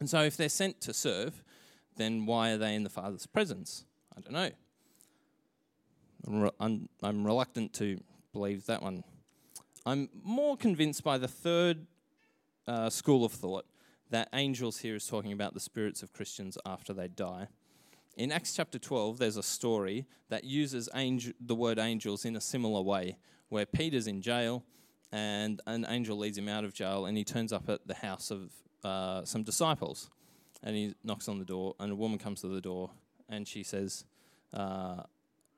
And 0.00 0.08
so, 0.08 0.22
if 0.22 0.36
they're 0.36 0.48
sent 0.48 0.80
to 0.82 0.92
serve, 0.92 1.42
then 1.96 2.26
why 2.26 2.50
are 2.50 2.58
they 2.58 2.74
in 2.74 2.82
the 2.82 2.90
Father's 2.90 3.26
presence? 3.26 3.84
I 4.16 4.20
don't 4.20 4.32
know. 4.32 4.50
I'm, 6.26 6.42
re- 6.42 6.50
I'm, 6.60 6.88
I'm 7.02 7.24
reluctant 7.24 7.72
to 7.74 8.00
believe 8.32 8.66
that 8.66 8.82
one. 8.82 9.04
I'm 9.84 10.08
more 10.22 10.56
convinced 10.56 11.02
by 11.02 11.18
the 11.18 11.28
third 11.28 11.86
uh, 12.66 12.90
school 12.90 13.24
of 13.24 13.32
thought, 13.32 13.66
that 14.10 14.28
angels 14.34 14.78
here 14.78 14.94
is 14.94 15.06
talking 15.06 15.32
about 15.32 15.54
the 15.54 15.60
spirits 15.60 16.02
of 16.02 16.12
Christians 16.12 16.58
after 16.66 16.92
they 16.92 17.08
die. 17.08 17.48
In 18.16 18.30
Acts 18.30 18.54
chapter 18.54 18.78
12, 18.78 19.18
there's 19.18 19.38
a 19.38 19.42
story 19.42 20.06
that 20.28 20.44
uses 20.44 20.88
angel, 20.94 21.32
the 21.40 21.54
word 21.54 21.78
angels 21.78 22.26
in 22.26 22.36
a 22.36 22.40
similar 22.40 22.82
way, 22.82 23.16
where 23.48 23.64
Peter's 23.64 24.06
in 24.06 24.20
jail 24.20 24.64
and 25.12 25.60
an 25.66 25.84
angel 25.88 26.16
leads 26.16 26.38
him 26.38 26.48
out 26.48 26.64
of 26.64 26.72
jail 26.72 27.06
and 27.06 27.16
he 27.16 27.24
turns 27.24 27.52
up 27.52 27.68
at 27.68 27.86
the 27.86 27.94
house 27.94 28.30
of 28.30 28.50
uh, 28.82 29.24
some 29.24 29.42
disciples. 29.42 30.10
and 30.62 30.76
he 30.76 30.94
knocks 31.02 31.28
on 31.28 31.38
the 31.38 31.44
door, 31.44 31.74
and 31.80 31.90
a 31.90 31.94
woman 31.94 32.18
comes 32.18 32.40
to 32.40 32.48
the 32.48 32.60
door, 32.60 32.90
and 33.28 33.48
she 33.48 33.62
says, 33.62 34.04
uh, 34.54 35.02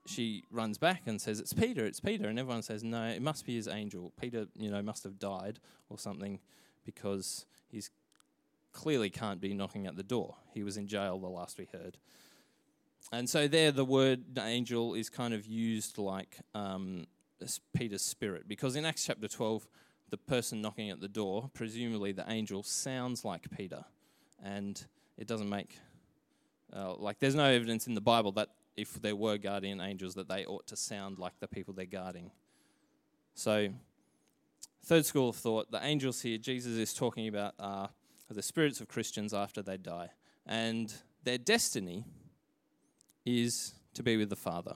she 0.07 0.43
runs 0.51 0.79
back 0.79 1.03
and 1.07 1.21
says, 1.21 1.41
"It's 1.41 1.53
Peter, 1.53 1.85
it's 1.85 2.01
Peter," 2.01 2.29
and 2.29 2.39
everyone 2.39 2.63
says, 2.63 2.83
"No, 2.83 3.05
it 3.05 3.23
must 3.23 3.47
be 3.47 3.55
his 3.55 3.69
angel. 3.69 4.13
Peter, 4.21 4.47
you 4.57 4.71
know, 4.71 4.83
must 4.83 5.05
have 5.05 5.19
died 5.19 5.61
or 5.89 5.99
something 5.99 6.41
because 6.85 7.47
he's 7.69 7.91
clearly 8.73 9.11
can't 9.11 9.41
be 9.41 9.55
knocking 9.55 9.87
at 9.87 9.97
the 9.97 10.03
door. 10.03 10.37
He 10.53 10.63
was 10.63 10.77
in 10.77 10.87
jail 10.87 11.19
the 11.19 11.29
last 11.29 11.59
we 11.59 11.67
heard." 11.73 11.99
And 13.13 13.29
so 13.29 13.47
there, 13.49 13.73
the 13.73 13.85
word 13.85 14.39
angel 14.39 14.95
is 14.95 15.11
kind 15.11 15.35
of 15.35 15.47
used 15.47 15.99
like 15.99 16.39
um, 16.55 17.07
Peter's 17.77 18.03
spirit, 18.03 18.49
because 18.49 18.77
in 18.77 18.85
Acts 18.85 19.05
chapter 19.05 19.29
twelve, 19.29 19.67
the 20.11 20.17
person 20.17 20.61
knocking 20.61 20.91
at 20.91 21.01
the 21.01 21.09
door, 21.09 21.51
presumably 21.55 22.13
the 22.13 22.25
angel, 22.31 22.63
sounds 22.63 23.25
like 23.25 23.51
Peter, 23.51 23.85
and 24.43 24.87
it 25.17 25.27
doesn't 25.27 25.49
make 25.49 25.79
uh, 26.75 26.95
like 26.95 27.19
there's 27.19 27.35
no 27.35 27.45
evidence 27.45 27.87
in 27.87 27.95
the 27.95 28.01
Bible 28.01 28.33
that 28.33 28.51
if 28.77 29.01
there 29.01 29.17
were 29.17 29.39
guardian 29.39 29.81
angels, 29.81 30.15
that 30.15 30.29
they 30.29 30.45
ought 30.45 30.67
to 30.67 30.77
sound 30.77 31.19
like 31.19 31.39
the 31.41 31.49
people 31.49 31.75
they're 31.75 31.85
guarding. 31.87 32.31
So, 33.35 33.69
third 34.85 35.07
school 35.07 35.29
of 35.29 35.37
thought, 35.37 35.71
the 35.71 35.85
angels 35.85 36.23
here, 36.23 36.39
Jesus 36.39 36.77
is 36.77 36.95
talking 36.95 37.29
about 37.29 37.55
uh, 37.59 37.87
the 38.29 38.43
spirits 38.43 38.81
of 38.81 38.89
Christians 38.89 39.33
after 39.33 39.63
they 39.63 39.77
die. 39.77 40.11
And 40.47 40.93
their 41.23 41.39
destiny 41.39 42.05
is 43.25 43.75
to 43.95 44.03
be 44.03 44.17
with 44.17 44.29
the 44.29 44.37
Father. 44.37 44.75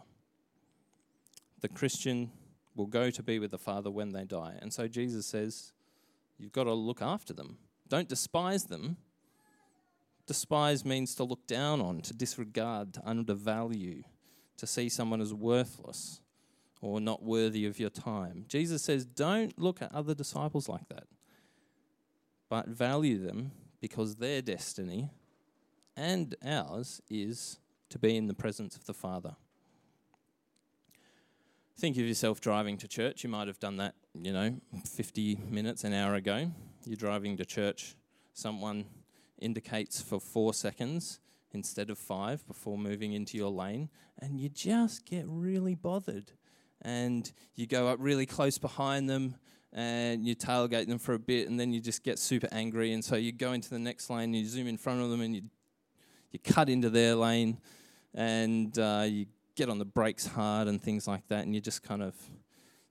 The 1.61 1.69
Christian 1.69 2.31
will 2.78 2.87
go 2.87 3.11
to 3.11 3.23
be 3.23 3.38
with 3.38 3.50
the 3.50 3.58
Father 3.58 3.90
when 3.90 4.12
they 4.12 4.25
die. 4.25 4.54
And 4.62 4.73
so 4.73 4.88
Jesus 4.88 5.26
says, 5.26 5.73
You've 6.38 6.52
got 6.52 6.64
to 6.64 6.73
look 6.73 7.02
after 7.02 7.35
them. 7.35 7.58
Don't 7.88 8.08
despise 8.08 8.64
them, 8.64 8.97
Despise 10.28 10.85
means 10.85 11.14
to 11.14 11.25
look 11.25 11.47
down 11.47 11.80
on, 11.80 12.02
to 12.02 12.12
disregard, 12.12 12.92
to 12.92 13.02
undervalue, 13.08 14.02
to 14.58 14.66
see 14.66 14.90
someone 14.90 15.23
as 15.23 15.32
worthless 15.32 16.20
or 16.82 17.00
not 17.00 17.23
worthy 17.23 17.64
of 17.64 17.80
your 17.80 17.88
time. 17.88 18.44
Jesus 18.47 18.82
says, 18.82 19.06
don't 19.06 19.58
look 19.58 19.80
at 19.80 19.92
other 19.94 20.14
disciples 20.14 20.68
like 20.68 20.87
that, 20.90 21.04
but 22.50 22.68
value 22.68 23.16
them 23.16 23.52
because 23.80 24.16
their 24.16 24.42
destiny 24.42 25.08
and 25.97 26.37
ours 26.44 27.00
is 27.08 27.58
to 27.88 27.99
be 27.99 28.14
in 28.14 28.26
the 28.26 28.35
presence 28.35 28.76
of 28.76 28.85
the 28.85 28.92
Father. 28.92 29.35
Think 31.78 31.97
of 31.97 32.02
yourself 32.02 32.40
driving 32.40 32.76
to 32.78 32.88
church. 32.88 33.23
You 33.23 33.30
might 33.30 33.47
have 33.47 33.61
done 33.61 33.76
that, 33.76 33.94
you 34.20 34.32
know, 34.32 34.56
50 34.85 35.38
minutes, 35.49 35.85
an 35.85 35.92
hour 35.92 36.16
ago. 36.16 36.50
You're 36.85 36.97
driving 36.97 37.37
to 37.37 37.44
church, 37.44 37.94
someone 38.32 38.87
indicates 39.38 40.02
for 40.02 40.18
four 40.18 40.52
seconds 40.54 41.20
instead 41.52 41.88
of 41.88 41.97
five 41.97 42.44
before 42.49 42.76
moving 42.76 43.12
into 43.12 43.38
your 43.38 43.50
lane, 43.50 43.90
and 44.18 44.40
you 44.40 44.49
just 44.49 45.06
get 45.06 45.25
really 45.28 45.76
bothered. 45.76 46.32
And 46.82 47.30
you 47.54 47.68
go 47.68 47.87
up 47.87 47.99
really 48.00 48.26
close 48.26 48.58
behind 48.58 49.08
them 49.08 49.37
and 49.73 50.26
you 50.26 50.35
tailgate 50.35 50.88
them 50.88 50.99
for 50.99 51.14
a 51.14 51.18
bit, 51.20 51.49
and 51.49 51.61
then 51.61 51.73
you 51.73 51.80
just 51.80 52.02
get 52.02 52.18
super 52.18 52.49
angry. 52.50 52.92
And 52.92 53.04
so 53.04 53.14
you 53.14 53.30
go 53.30 53.52
into 53.52 53.70
the 53.70 53.78
next 53.78 54.11
lane, 54.11 54.35
you 54.35 54.44
zoom 54.47 54.66
in 54.66 54.78
front 54.78 55.00
of 55.00 55.11
them, 55.11 55.20
and 55.20 55.37
you, 55.37 55.42
you 56.32 56.40
cut 56.40 56.68
into 56.68 56.90
their 56.90 57.14
lane, 57.14 57.61
and 58.14 58.76
uh, 58.80 59.04
you 59.06 59.26
get 59.59 59.69
on 59.69 59.79
the 59.79 59.85
brakes 59.85 60.27
hard 60.27 60.69
and 60.69 60.81
things 60.81 61.07
like 61.07 61.29
that, 61.29 61.45
and 61.45 61.55
you're 61.55 61.61
just 61.61 61.83
kind 61.83 62.03
of. 62.03 62.15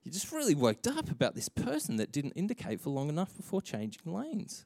You're 0.04 0.14
just 0.14 0.32
really 0.32 0.56
worked 0.56 0.88
up 0.88 1.12
about 1.12 1.36
this 1.36 1.50
person 1.50 1.98
that 1.98 2.14
didn't 2.14 2.32
indicate 2.34 2.80
for 2.80 2.92
long 2.92 3.10
enough 3.10 3.36
before 3.36 3.62
changing 3.62 4.14
lanes 4.14 4.64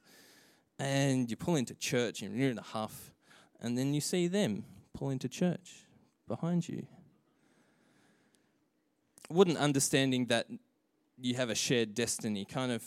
and 0.82 1.30
you 1.30 1.36
pull 1.36 1.54
into 1.54 1.74
church 1.74 2.22
and 2.22 2.36
you're 2.36 2.50
in 2.50 2.58
a 2.58 2.62
huff, 2.62 3.12
and 3.60 3.78
then 3.78 3.94
you 3.94 4.00
see 4.00 4.26
them 4.26 4.64
pull 4.92 5.10
into 5.10 5.28
church 5.28 5.84
behind 6.26 6.68
you. 6.68 6.86
Wouldn't 9.30 9.58
understanding 9.58 10.26
that 10.26 10.46
you 11.20 11.36
have 11.36 11.50
a 11.50 11.54
shared 11.54 11.94
destiny 11.94 12.44
kind 12.44 12.72
of 12.72 12.82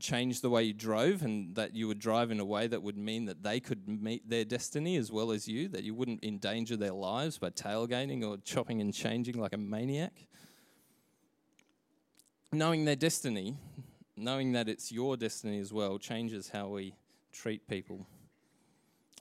change 0.00 0.40
the 0.40 0.50
way 0.50 0.62
you 0.62 0.74
drove 0.74 1.22
and 1.22 1.54
that 1.54 1.74
you 1.74 1.88
would 1.88 1.98
drive 1.98 2.30
in 2.30 2.38
a 2.38 2.44
way 2.44 2.66
that 2.66 2.82
would 2.82 2.98
mean 2.98 3.24
that 3.24 3.42
they 3.42 3.60
could 3.60 3.88
meet 3.88 4.28
their 4.28 4.44
destiny 4.44 4.96
as 4.96 5.10
well 5.10 5.30
as 5.30 5.48
you, 5.48 5.68
that 5.68 5.84
you 5.84 5.94
wouldn't 5.94 6.22
endanger 6.22 6.76
their 6.76 6.92
lives 6.92 7.38
by 7.38 7.50
tailgating 7.50 8.22
or 8.22 8.36
chopping 8.38 8.80
and 8.80 8.92
changing 8.92 9.38
like 9.38 9.54
a 9.54 9.58
maniac? 9.58 10.26
Knowing 12.52 12.84
their 12.84 12.96
destiny 12.96 13.56
knowing 14.16 14.52
that 14.52 14.68
it's 14.68 14.90
your 14.90 15.16
destiny 15.16 15.60
as 15.60 15.72
well 15.72 15.98
changes 15.98 16.48
how 16.48 16.68
we 16.68 16.94
treat 17.32 17.68
people. 17.68 18.06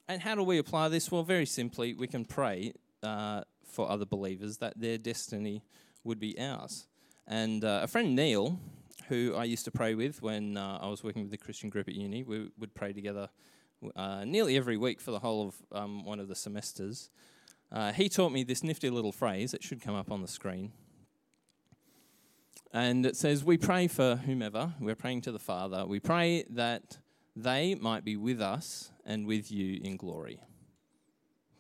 And 0.08 0.22
how 0.22 0.36
do 0.36 0.44
we 0.44 0.58
apply 0.58 0.90
this? 0.90 1.12
Well, 1.12 1.24
very 1.24 1.46
simply, 1.46 1.94
we 1.94 2.08
can 2.08 2.26
pray 2.26 2.74
uh, 3.04 3.42
for 3.66 3.90
other 3.90 4.06
believers 4.06 4.58
that 4.58 4.80
their 4.80 4.98
destiny 4.98 5.64
would 6.04 6.20
be 6.20 6.40
ours. 6.40 6.88
And 7.28 7.66
uh, 7.66 7.82
a 7.84 7.88
friend, 7.88 8.16
Neil, 8.16 8.60
who 9.08 9.36
I 9.36 9.44
used 9.44 9.66
to 9.66 9.72
pray 9.72 9.96
with 9.96 10.22
when 10.22 10.58
uh, 10.58 10.80
I 10.82 10.88
was 10.88 11.04
working 11.04 11.24
with 11.24 11.32
the 11.32 11.38
Christian 11.38 11.70
group 11.70 11.88
at 11.88 11.96
uni, 11.96 12.24
we 12.24 12.50
would 12.58 12.74
pray 12.74 12.94
together 12.94 13.30
uh, 13.96 14.26
nearly 14.26 14.58
every 14.58 14.78
week 14.78 15.00
for 15.00 15.12
the 15.12 15.20
whole 15.20 15.48
of 15.50 15.56
um, 15.72 16.06
one 16.06 16.20
of 16.20 16.28
the 16.28 16.36
semesters. 16.36 17.10
Uh, 17.72 17.92
he 17.92 18.10
taught 18.10 18.32
me 18.32 18.44
this 18.44 18.64
nifty 18.64 18.90
little 18.90 19.12
phrase. 19.12 19.54
It 19.54 19.64
should 19.64 19.82
come 19.82 19.96
up 19.96 20.12
on 20.12 20.22
the 20.22 20.28
screen. 20.28 20.72
And 22.72 23.06
it 23.06 23.16
says, 23.16 23.44
We 23.44 23.58
pray 23.58 23.88
for 23.88 24.18
whomever, 24.18 24.74
we're 24.80 24.96
praying 24.96 25.22
to 25.22 25.32
the 25.32 25.40
Father. 25.40 25.86
We 25.86 26.00
pray 26.00 26.44
that 26.50 26.98
they 27.36 27.76
might 27.76 28.04
be 28.04 28.18
with 28.18 28.42
us 28.42 28.92
and 29.06 29.28
with 29.28 29.52
you 29.52 29.80
in 29.84 29.98
glory. 29.98 30.40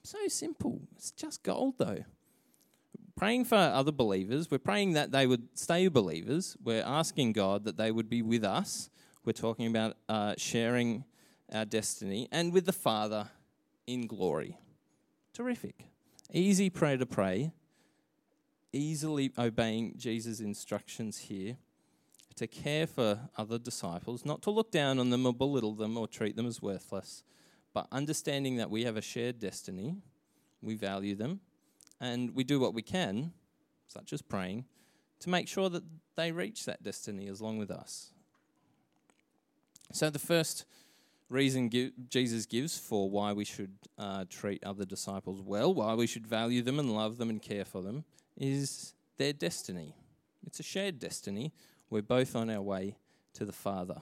So 0.04 0.28
simple. 0.28 0.82
It's 0.96 1.12
just 1.12 1.44
gold, 1.44 1.75
though. 1.78 2.06
Praying 3.15 3.45
for 3.45 3.55
other 3.55 3.91
believers, 3.91 4.51
we're 4.51 4.57
praying 4.57 4.93
that 4.93 5.12
they 5.12 5.25
would 5.25 5.48
stay 5.57 5.88
believers. 5.88 6.57
We're 6.62 6.84
asking 6.84 7.34
God 7.34 7.63
that 7.63 7.77
they 7.77 7.91
would 7.91 8.10
be 8.10 8.22
with 8.22 8.43
us. 8.43 8.89
We're 9.24 9.34
talking 9.34 9.67
about 9.67 9.95
uh, 10.10 10.36
sharing 10.38 11.05
our 11.51 11.65
destiny 11.65 12.27
and 12.31 12.51
with 12.51 12.65
the 12.65 12.74
Father 12.74 13.29
in 13.88 14.07
glory. 14.07 14.57
Terrific. 15.34 15.86
Easy 16.34 16.69
prayer 16.69 16.98
to 16.98 17.05
pray 17.05 17.51
easily 18.75 19.31
obeying 19.38 19.93
Jesus' 19.98 20.39
instructions 20.39 21.17
here 21.17 21.57
to 22.36 22.48
care 22.48 22.86
for 22.86 23.29
other 23.38 23.57
disciples, 23.57 24.25
not 24.25 24.41
to 24.41 24.51
look 24.51 24.69
down 24.69 25.00
on 25.00 25.10
them 25.10 25.25
or 25.25 25.34
belittle 25.34 25.74
them 25.74 25.98
or 25.98 26.05
treat 26.07 26.36
them 26.36 26.45
as 26.45 26.62
worthless, 26.62 27.24
but 27.74 27.88
understanding 27.91 28.57
that 28.57 28.69
we 28.69 28.84
have 28.84 28.98
a 28.98 29.01
shared 29.01 29.39
destiny, 29.39 29.95
we 30.62 30.75
value 30.75 31.15
them, 31.15 31.39
and 32.00 32.36
we 32.36 32.44
do 32.44 32.60
what 32.60 32.74
we 32.74 32.82
can, 32.82 33.32
such 33.88 34.14
as 34.14 34.22
praying, 34.22 34.66
to 35.20 35.30
make 35.30 35.48
sure 35.48 35.70
that 35.70 35.84
they 36.16 36.32
reach 36.32 36.66
that 36.66 36.84
destiny 36.84 37.28
as 37.28 37.42
long 37.42 37.58
with 37.58 37.72
us. 37.72 38.12
So, 39.92 40.10
the 40.10 40.20
first 40.20 40.66
reason 41.30 41.70
Jesus 42.10 42.46
gives 42.46 42.78
for 42.78 43.10
why 43.10 43.34
we 43.34 43.46
should 43.46 43.74
uh, 43.98 44.25
treat 44.30 44.64
other 44.64 44.86
disciples 44.86 45.42
well, 45.42 45.74
why 45.74 45.94
we 45.94 46.08
should 46.08 46.28
value 46.28 46.62
them 46.62 46.80
and 46.80 46.94
love 46.94 47.18
them 47.18 47.30
and 47.30 47.42
care 47.42 47.66
for 47.66 47.82
them, 47.82 48.04
is 48.38 48.94
their 49.18 49.34
destiny. 49.34 49.96
It's 50.46 50.60
a 50.60 50.64
shared 50.64 51.00
destiny. 51.00 51.54
We're 51.90 52.02
both 52.02 52.36
on 52.36 52.50
our 52.50 52.62
way 52.62 52.98
to 53.34 53.46
the 53.46 53.52
Father. 53.52 54.02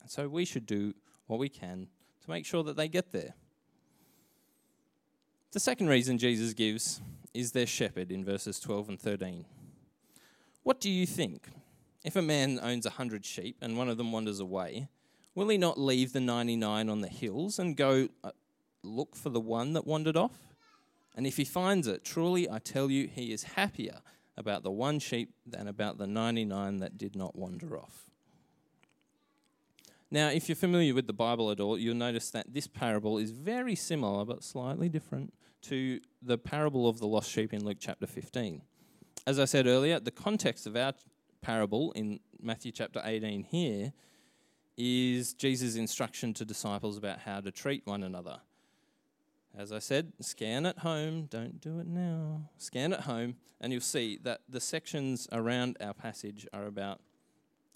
And 0.00 0.10
so 0.10 0.28
we 0.28 0.44
should 0.44 0.66
do 0.66 0.94
what 1.26 1.38
we 1.38 1.48
can 1.48 1.88
to 2.24 2.30
make 2.30 2.46
sure 2.46 2.62
that 2.64 2.76
they 2.76 2.88
get 2.88 3.12
there. 3.12 3.34
The 5.50 5.60
second 5.60 5.88
reason 5.88 6.18
Jesus 6.18 6.52
gives 6.52 7.00
is 7.32 7.52
their 7.52 7.66
shepherd 7.66 8.12
in 8.12 8.22
verses 8.22 8.60
12 8.60 8.90
and 8.90 9.00
13. 9.00 9.46
What 10.62 10.78
do 10.78 10.90
you 10.90 11.06
think? 11.06 11.48
If 12.04 12.16
a 12.16 12.22
man 12.22 12.60
owns 12.62 12.84
a 12.84 12.90
hundred 12.90 13.24
sheep 13.24 13.56
and 13.62 13.78
one 13.78 13.88
of 13.88 13.96
them 13.96 14.12
wanders 14.12 14.40
away, 14.40 14.88
will 15.34 15.48
he 15.48 15.56
not 15.56 15.80
leave 15.80 16.12
the 16.12 16.20
99 16.20 16.90
on 16.90 17.00
the 17.00 17.08
hills 17.08 17.58
and 17.58 17.78
go 17.78 18.08
uh, 18.22 18.32
look 18.82 19.16
for 19.16 19.30
the 19.30 19.40
one 19.40 19.72
that 19.72 19.86
wandered 19.86 20.18
off? 20.18 20.36
And 21.16 21.26
if 21.26 21.38
he 21.38 21.46
finds 21.46 21.86
it, 21.86 22.04
truly 22.04 22.48
I 22.48 22.58
tell 22.58 22.90
you, 22.90 23.08
he 23.08 23.32
is 23.32 23.44
happier 23.44 24.02
about 24.36 24.64
the 24.64 24.70
one 24.70 24.98
sheep 24.98 25.32
than 25.46 25.66
about 25.66 25.96
the 25.96 26.06
99 26.06 26.76
that 26.80 26.98
did 26.98 27.16
not 27.16 27.34
wander 27.34 27.78
off. 27.78 28.10
Now, 30.10 30.28
if 30.28 30.46
you're 30.48 30.56
familiar 30.56 30.94
with 30.94 31.06
the 31.06 31.14
Bible 31.14 31.50
at 31.50 31.58
all, 31.58 31.78
you'll 31.78 31.94
notice 31.94 32.30
that 32.30 32.52
this 32.52 32.66
parable 32.66 33.16
is 33.16 33.30
very 33.30 33.74
similar 33.74 34.26
but 34.26 34.44
slightly 34.44 34.90
different 34.90 35.32
to 35.62 36.00
the 36.22 36.38
parable 36.38 36.88
of 36.88 36.98
the 36.98 37.06
lost 37.06 37.30
sheep 37.30 37.52
in 37.52 37.64
Luke 37.64 37.78
chapter 37.80 38.06
15. 38.06 38.62
As 39.26 39.38
I 39.38 39.44
said 39.44 39.66
earlier, 39.66 40.00
the 40.00 40.10
context 40.10 40.66
of 40.66 40.76
our 40.76 40.94
parable 41.42 41.92
in 41.92 42.20
Matthew 42.40 42.72
chapter 42.72 43.00
18 43.04 43.44
here 43.44 43.92
is 44.76 45.34
Jesus' 45.34 45.76
instruction 45.76 46.32
to 46.34 46.44
disciples 46.44 46.96
about 46.96 47.20
how 47.20 47.40
to 47.40 47.50
treat 47.50 47.86
one 47.86 48.02
another. 48.02 48.38
As 49.56 49.72
I 49.72 49.80
said, 49.80 50.12
scan 50.20 50.66
at 50.66 50.78
home, 50.78 51.26
don't 51.28 51.60
do 51.60 51.80
it 51.80 51.86
now. 51.86 52.42
Scan 52.58 52.92
at 52.92 53.00
home, 53.00 53.36
and 53.60 53.72
you'll 53.72 53.82
see 53.82 54.18
that 54.22 54.42
the 54.48 54.60
sections 54.60 55.26
around 55.32 55.76
our 55.80 55.94
passage 55.94 56.46
are 56.52 56.66
about 56.66 57.00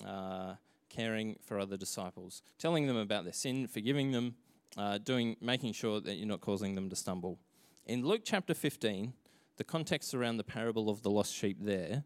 uh, 0.06 0.54
caring 0.88 1.36
for 1.42 1.58
other 1.58 1.76
disciples, 1.76 2.42
telling 2.58 2.86
them 2.86 2.96
about 2.96 3.24
their 3.24 3.32
sin, 3.32 3.66
forgiving 3.66 4.12
them, 4.12 4.36
uh, 4.76 4.98
doing, 4.98 5.36
making 5.40 5.72
sure 5.72 6.00
that 6.00 6.14
you're 6.14 6.28
not 6.28 6.40
causing 6.40 6.76
them 6.76 6.88
to 6.88 6.96
stumble. 6.96 7.38
In 7.84 8.06
Luke 8.06 8.22
chapter 8.24 8.54
15, 8.54 9.12
the 9.56 9.64
context 9.64 10.14
around 10.14 10.36
the 10.36 10.44
parable 10.44 10.88
of 10.88 11.02
the 11.02 11.10
lost 11.10 11.34
sheep 11.34 11.56
there 11.60 12.04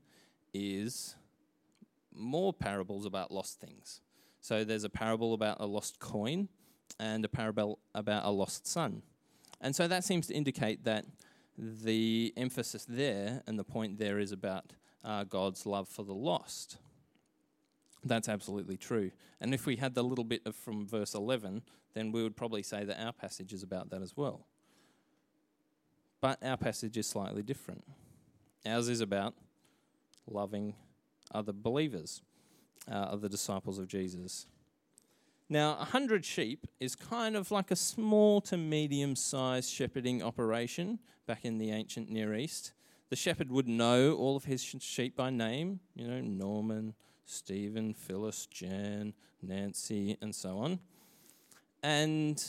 is 0.54 1.16
more 2.14 2.54
parables 2.54 3.04
about 3.04 3.30
lost 3.30 3.60
things. 3.60 4.00
So 4.40 4.64
there's 4.64 4.84
a 4.84 4.88
parable 4.88 5.34
about 5.34 5.58
a 5.60 5.66
lost 5.66 5.98
coin 5.98 6.48
and 6.98 7.24
a 7.26 7.28
parable 7.28 7.78
about 7.94 8.24
a 8.24 8.30
lost 8.30 8.66
son. 8.66 9.02
And 9.60 9.76
so 9.76 9.86
that 9.86 10.02
seems 10.02 10.28
to 10.28 10.34
indicate 10.34 10.84
that 10.84 11.04
the 11.58 12.32
emphasis 12.38 12.86
there 12.88 13.42
and 13.46 13.58
the 13.58 13.64
point 13.64 13.98
there 13.98 14.18
is 14.18 14.32
about 14.32 14.72
uh, 15.04 15.24
God's 15.24 15.66
love 15.66 15.88
for 15.90 16.04
the 16.04 16.14
lost. 16.14 16.78
That's 18.02 18.30
absolutely 18.30 18.78
true. 18.78 19.10
And 19.42 19.52
if 19.52 19.66
we 19.66 19.76
had 19.76 19.94
the 19.94 20.02
little 20.02 20.24
bit 20.24 20.40
of 20.46 20.56
from 20.56 20.86
verse 20.86 21.14
11, 21.14 21.62
then 21.92 22.12
we 22.12 22.22
would 22.22 22.36
probably 22.36 22.62
say 22.62 22.84
that 22.84 22.98
our 22.98 23.12
passage 23.12 23.52
is 23.52 23.62
about 23.62 23.90
that 23.90 24.00
as 24.00 24.16
well. 24.16 24.46
But 26.26 26.42
our 26.42 26.56
passage 26.56 26.96
is 26.96 27.06
slightly 27.06 27.44
different. 27.44 27.84
Ours 28.66 28.88
is 28.88 29.00
about 29.00 29.34
loving 30.28 30.74
other 31.32 31.52
believers, 31.52 32.20
uh, 32.90 32.94
other 32.94 33.28
disciples 33.28 33.78
of 33.78 33.86
Jesus. 33.86 34.48
Now, 35.48 35.76
a 35.78 35.84
hundred 35.84 36.24
sheep 36.24 36.66
is 36.80 36.96
kind 36.96 37.36
of 37.36 37.52
like 37.52 37.70
a 37.70 37.76
small 37.76 38.40
to 38.40 38.56
medium 38.56 39.14
sized 39.14 39.70
shepherding 39.70 40.20
operation 40.20 40.98
back 41.28 41.44
in 41.44 41.58
the 41.58 41.70
ancient 41.70 42.10
Near 42.10 42.34
East. 42.34 42.72
The 43.08 43.14
shepherd 43.14 43.52
would 43.52 43.68
know 43.68 44.16
all 44.16 44.34
of 44.34 44.46
his 44.46 44.64
sheep 44.64 45.14
by 45.14 45.30
name, 45.30 45.78
you 45.94 46.08
know, 46.08 46.20
Norman, 46.20 46.94
Stephen, 47.24 47.94
Phyllis, 47.94 48.46
Jan, 48.46 49.14
Nancy, 49.42 50.16
and 50.20 50.34
so 50.34 50.58
on. 50.58 50.80
And 51.84 52.44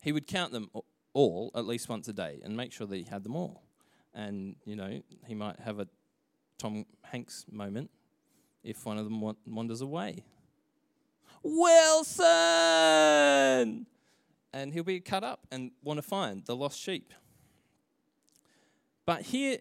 he 0.00 0.10
would 0.10 0.26
count 0.26 0.52
them 0.52 0.70
all 1.14 1.50
at 1.54 1.66
least 1.66 1.88
once 1.88 2.08
a 2.08 2.12
day 2.12 2.40
and 2.42 2.56
make 2.56 2.72
sure 2.72 2.86
that 2.86 2.96
he 2.96 3.04
had 3.04 3.24
them 3.24 3.36
all. 3.36 3.62
And, 4.14 4.56
you 4.64 4.76
know, 4.76 5.02
he 5.26 5.34
might 5.34 5.58
have 5.60 5.78
a 5.78 5.88
Tom 6.58 6.84
Hanks 7.02 7.46
moment 7.50 7.90
if 8.62 8.84
one 8.86 8.98
of 8.98 9.04
them 9.04 9.34
wanders 9.46 9.80
away 9.80 10.24
Wilson! 11.42 12.26
And 14.54 14.72
he'll 14.72 14.84
be 14.84 15.00
cut 15.00 15.24
up 15.24 15.46
and 15.50 15.72
want 15.82 15.98
to 15.98 16.02
find 16.02 16.44
the 16.44 16.54
lost 16.54 16.78
sheep. 16.78 17.12
But 19.06 19.22
here, 19.22 19.58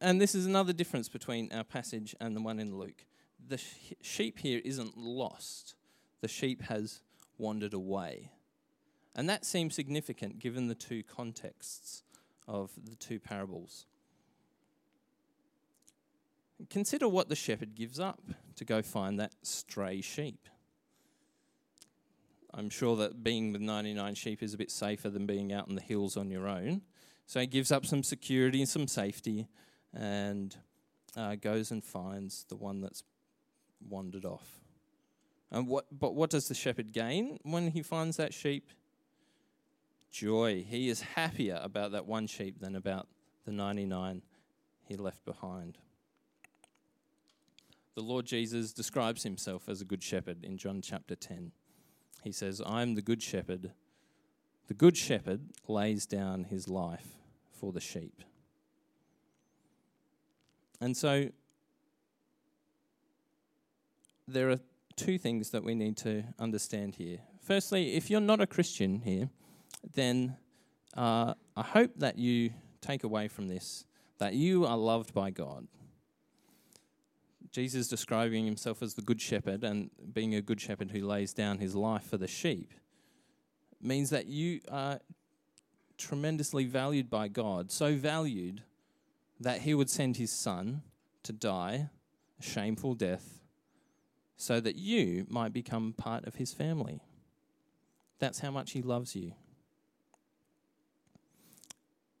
and 0.00 0.20
this 0.20 0.34
is 0.34 0.46
another 0.46 0.72
difference 0.72 1.08
between 1.08 1.50
our 1.52 1.64
passage 1.64 2.14
and 2.20 2.36
the 2.36 2.40
one 2.40 2.58
in 2.58 2.76
Luke. 2.76 3.06
The 3.48 3.58
sh- 3.58 3.94
sheep 4.02 4.40
here 4.40 4.60
isn't 4.64 4.98
lost, 4.98 5.76
the 6.20 6.28
sheep 6.28 6.62
has 6.62 7.02
wandered 7.38 7.72
away. 7.72 8.32
And 9.14 9.28
that 9.28 9.44
seems 9.44 9.74
significant 9.74 10.38
given 10.38 10.68
the 10.68 10.74
two 10.74 11.02
contexts 11.02 12.02
of 12.48 12.70
the 12.82 12.96
two 12.96 13.20
parables. 13.20 13.86
Consider 16.70 17.08
what 17.08 17.28
the 17.28 17.36
shepherd 17.36 17.74
gives 17.74 17.98
up 18.00 18.20
to 18.56 18.64
go 18.64 18.82
find 18.82 19.18
that 19.18 19.34
stray 19.42 20.00
sheep. 20.00 20.48
I'm 22.54 22.70
sure 22.70 22.96
that 22.96 23.24
being 23.24 23.52
with 23.52 23.62
99 23.62 24.14
sheep 24.14 24.42
is 24.42 24.54
a 24.54 24.58
bit 24.58 24.70
safer 24.70 25.08
than 25.08 25.26
being 25.26 25.52
out 25.52 25.68
in 25.68 25.74
the 25.74 25.82
hills 25.82 26.16
on 26.16 26.30
your 26.30 26.46
own. 26.46 26.82
So 27.26 27.40
he 27.40 27.46
gives 27.46 27.72
up 27.72 27.86
some 27.86 28.02
security 28.02 28.60
and 28.60 28.68
some 28.68 28.86
safety 28.86 29.48
and 29.94 30.54
uh, 31.16 31.36
goes 31.36 31.70
and 31.70 31.82
finds 31.82 32.44
the 32.48 32.56
one 32.56 32.80
that's 32.80 33.02
wandered 33.88 34.24
off. 34.24 34.60
And 35.50 35.66
what, 35.66 35.86
but 35.90 36.14
what 36.14 36.30
does 36.30 36.48
the 36.48 36.54
shepherd 36.54 36.92
gain 36.92 37.38
when 37.42 37.70
he 37.70 37.82
finds 37.82 38.16
that 38.16 38.34
sheep? 38.34 38.70
Joy. 40.12 40.64
He 40.68 40.88
is 40.88 41.00
happier 41.00 41.58
about 41.62 41.92
that 41.92 42.06
one 42.06 42.26
sheep 42.26 42.60
than 42.60 42.76
about 42.76 43.08
the 43.44 43.50
99 43.50 44.22
he 44.84 44.96
left 44.96 45.24
behind. 45.24 45.78
The 47.94 48.02
Lord 48.02 48.26
Jesus 48.26 48.72
describes 48.72 49.22
himself 49.22 49.68
as 49.68 49.80
a 49.80 49.84
good 49.84 50.02
shepherd 50.02 50.44
in 50.44 50.58
John 50.58 50.80
chapter 50.82 51.16
10. 51.16 51.52
He 52.22 52.30
says, 52.30 52.62
I'm 52.64 52.94
the 52.94 53.02
good 53.02 53.22
shepherd. 53.22 53.72
The 54.68 54.74
good 54.74 54.96
shepherd 54.96 55.40
lays 55.66 56.06
down 56.06 56.44
his 56.44 56.68
life 56.68 57.16
for 57.50 57.72
the 57.72 57.80
sheep. 57.80 58.22
And 60.80 60.96
so 60.96 61.28
there 64.28 64.50
are 64.50 64.60
two 64.96 65.18
things 65.18 65.50
that 65.50 65.64
we 65.64 65.74
need 65.74 65.96
to 65.98 66.24
understand 66.38 66.96
here. 66.96 67.18
Firstly, 67.40 67.94
if 67.94 68.10
you're 68.10 68.20
not 68.20 68.40
a 68.40 68.46
Christian 68.46 69.00
here, 69.00 69.30
then 69.94 70.36
uh, 70.96 71.34
I 71.56 71.62
hope 71.62 71.92
that 71.96 72.18
you 72.18 72.50
take 72.80 73.04
away 73.04 73.28
from 73.28 73.48
this 73.48 73.84
that 74.18 74.34
you 74.34 74.64
are 74.64 74.76
loved 74.76 75.12
by 75.12 75.30
God. 75.30 75.66
Jesus 77.50 77.88
describing 77.88 78.46
himself 78.46 78.80
as 78.80 78.94
the 78.94 79.02
good 79.02 79.20
shepherd 79.20 79.64
and 79.64 79.90
being 80.12 80.34
a 80.34 80.40
good 80.40 80.60
shepherd 80.60 80.92
who 80.92 81.04
lays 81.04 81.34
down 81.34 81.58
his 81.58 81.74
life 81.74 82.04
for 82.04 82.16
the 82.16 82.28
sheep 82.28 82.72
means 83.80 84.10
that 84.10 84.26
you 84.26 84.60
are 84.70 85.00
tremendously 85.98 86.64
valued 86.64 87.10
by 87.10 87.28
God, 87.28 87.70
so 87.70 87.96
valued 87.96 88.62
that 89.40 89.62
he 89.62 89.74
would 89.74 89.90
send 89.90 90.16
his 90.16 90.30
son 90.30 90.82
to 91.24 91.32
die 91.32 91.90
a 92.38 92.42
shameful 92.42 92.94
death 92.94 93.40
so 94.36 94.60
that 94.60 94.76
you 94.76 95.26
might 95.28 95.52
become 95.52 95.92
part 95.92 96.24
of 96.26 96.36
his 96.36 96.52
family. 96.52 97.00
That's 98.18 98.40
how 98.40 98.50
much 98.50 98.72
he 98.72 98.82
loves 98.82 99.14
you. 99.14 99.32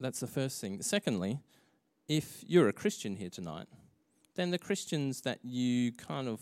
That's 0.02 0.18
the 0.18 0.26
first 0.26 0.60
thing. 0.60 0.82
Secondly, 0.82 1.38
if 2.08 2.42
you're 2.44 2.66
a 2.66 2.72
Christian 2.72 3.14
here 3.14 3.30
tonight, 3.30 3.68
then 4.34 4.50
the 4.50 4.58
Christians 4.58 5.20
that 5.20 5.38
you 5.44 5.92
kind 5.92 6.26
of 6.26 6.40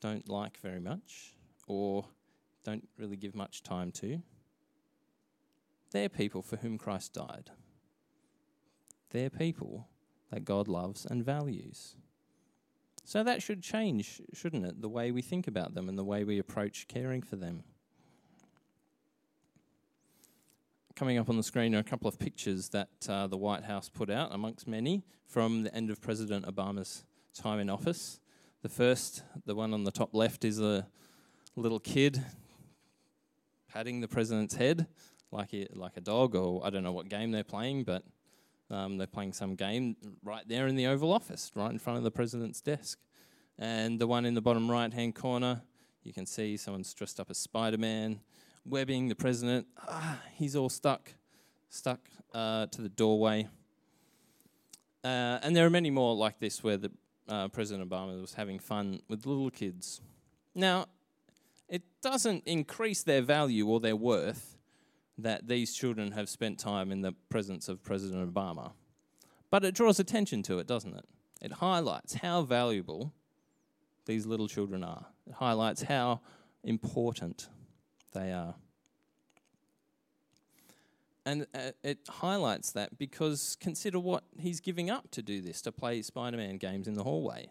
don't 0.00 0.30
like 0.30 0.58
very 0.60 0.80
much 0.80 1.34
or 1.66 2.06
don't 2.64 2.88
really 2.96 3.16
give 3.16 3.34
much 3.34 3.62
time 3.62 3.92
to, 3.92 4.22
they're 5.90 6.08
people 6.08 6.40
for 6.40 6.56
whom 6.56 6.78
Christ 6.78 7.12
died. 7.12 7.50
They're 9.10 9.28
people 9.28 9.88
that 10.30 10.46
God 10.46 10.66
loves 10.66 11.04
and 11.04 11.22
values. 11.22 11.96
So 13.04 13.22
that 13.22 13.42
should 13.42 13.62
change, 13.62 14.22
shouldn't 14.32 14.64
it? 14.64 14.80
The 14.80 14.88
way 14.88 15.12
we 15.12 15.20
think 15.20 15.46
about 15.46 15.74
them 15.74 15.90
and 15.90 15.98
the 15.98 16.04
way 16.04 16.24
we 16.24 16.38
approach 16.38 16.88
caring 16.88 17.20
for 17.20 17.36
them. 17.36 17.62
Coming 20.96 21.18
up 21.18 21.28
on 21.28 21.36
the 21.36 21.42
screen 21.42 21.74
are 21.74 21.80
a 21.80 21.84
couple 21.84 22.08
of 22.08 22.18
pictures 22.18 22.68
that 22.68 22.88
uh, 23.08 23.26
the 23.26 23.36
White 23.36 23.64
House 23.64 23.88
put 23.88 24.10
out, 24.10 24.32
amongst 24.32 24.68
many, 24.68 25.02
from 25.26 25.64
the 25.64 25.74
end 25.74 25.90
of 25.90 26.00
President 26.00 26.46
Obama's 26.46 27.04
time 27.34 27.58
in 27.58 27.68
office. 27.68 28.20
The 28.62 28.68
first, 28.68 29.24
the 29.44 29.54
one 29.54 29.74
on 29.74 29.84
the 29.84 29.90
top 29.90 30.14
left, 30.14 30.44
is 30.44 30.60
a 30.60 30.86
little 31.56 31.80
kid 31.80 32.22
patting 33.68 34.00
the 34.00 34.08
president's 34.08 34.54
head 34.54 34.86
like 35.32 35.52
a, 35.52 35.66
like 35.74 35.96
a 35.96 36.00
dog, 36.00 36.36
or 36.36 36.64
I 36.64 36.70
don't 36.70 36.84
know 36.84 36.92
what 36.92 37.08
game 37.08 37.32
they're 37.32 37.42
playing, 37.42 37.82
but 37.82 38.04
um, 38.70 38.96
they're 38.96 39.08
playing 39.08 39.32
some 39.32 39.56
game 39.56 39.96
right 40.22 40.46
there 40.46 40.68
in 40.68 40.76
the 40.76 40.86
Oval 40.86 41.12
Office, 41.12 41.50
right 41.56 41.70
in 41.70 41.78
front 41.78 41.98
of 41.98 42.04
the 42.04 42.10
president's 42.12 42.60
desk. 42.60 42.98
And 43.58 44.00
the 44.00 44.06
one 44.06 44.24
in 44.24 44.34
the 44.34 44.40
bottom 44.40 44.70
right 44.70 44.92
hand 44.92 45.16
corner, 45.16 45.62
you 46.04 46.12
can 46.12 46.24
see 46.24 46.56
someone's 46.56 46.94
dressed 46.94 47.18
up 47.18 47.30
as 47.30 47.38
Spider 47.38 47.78
Man 47.78 48.20
webbing 48.66 49.08
the 49.08 49.14
president. 49.14 49.66
Ah, 49.86 50.20
he's 50.34 50.56
all 50.56 50.68
stuck, 50.68 51.14
stuck 51.68 52.00
uh, 52.32 52.66
to 52.66 52.82
the 52.82 52.88
doorway. 52.88 53.48
Uh, 55.02 55.38
and 55.42 55.54
there 55.54 55.66
are 55.66 55.70
many 55.70 55.90
more 55.90 56.14
like 56.14 56.38
this 56.40 56.62
where 56.62 56.76
the 56.76 56.90
uh, 57.28 57.48
President 57.48 57.88
Obama 57.88 58.20
was 58.20 58.34
having 58.34 58.58
fun 58.58 59.00
with 59.08 59.26
little 59.26 59.50
kids. 59.50 60.00
Now, 60.54 60.86
it 61.68 61.82
doesn't 62.02 62.44
increase 62.46 63.02
their 63.02 63.22
value 63.22 63.66
or 63.66 63.80
their 63.80 63.96
worth 63.96 64.56
that 65.16 65.46
these 65.46 65.74
children 65.74 66.12
have 66.12 66.28
spent 66.28 66.58
time 66.58 66.90
in 66.90 67.02
the 67.02 67.12
presence 67.28 67.68
of 67.68 67.82
President 67.82 68.32
Obama, 68.32 68.72
but 69.50 69.64
it 69.64 69.74
draws 69.74 70.00
attention 70.00 70.42
to 70.42 70.58
it, 70.58 70.66
doesn't 70.66 70.94
it? 70.94 71.04
It 71.40 71.52
highlights 71.52 72.14
how 72.14 72.42
valuable 72.42 73.12
these 74.06 74.26
little 74.26 74.48
children 74.48 74.82
are. 74.82 75.06
It 75.26 75.34
highlights 75.34 75.82
how 75.82 76.20
important 76.62 77.48
they 78.14 78.32
are. 78.32 78.54
And 81.26 81.46
uh, 81.54 81.70
it 81.82 81.98
highlights 82.08 82.72
that 82.72 82.98
because 82.98 83.56
consider 83.60 83.98
what 83.98 84.24
he's 84.38 84.60
giving 84.60 84.90
up 84.90 85.10
to 85.12 85.22
do 85.22 85.40
this, 85.40 85.62
to 85.62 85.72
play 85.72 86.02
Spider 86.02 86.36
Man 86.36 86.56
games 86.58 86.86
in 86.86 86.94
the 86.94 87.02
hallway. 87.02 87.50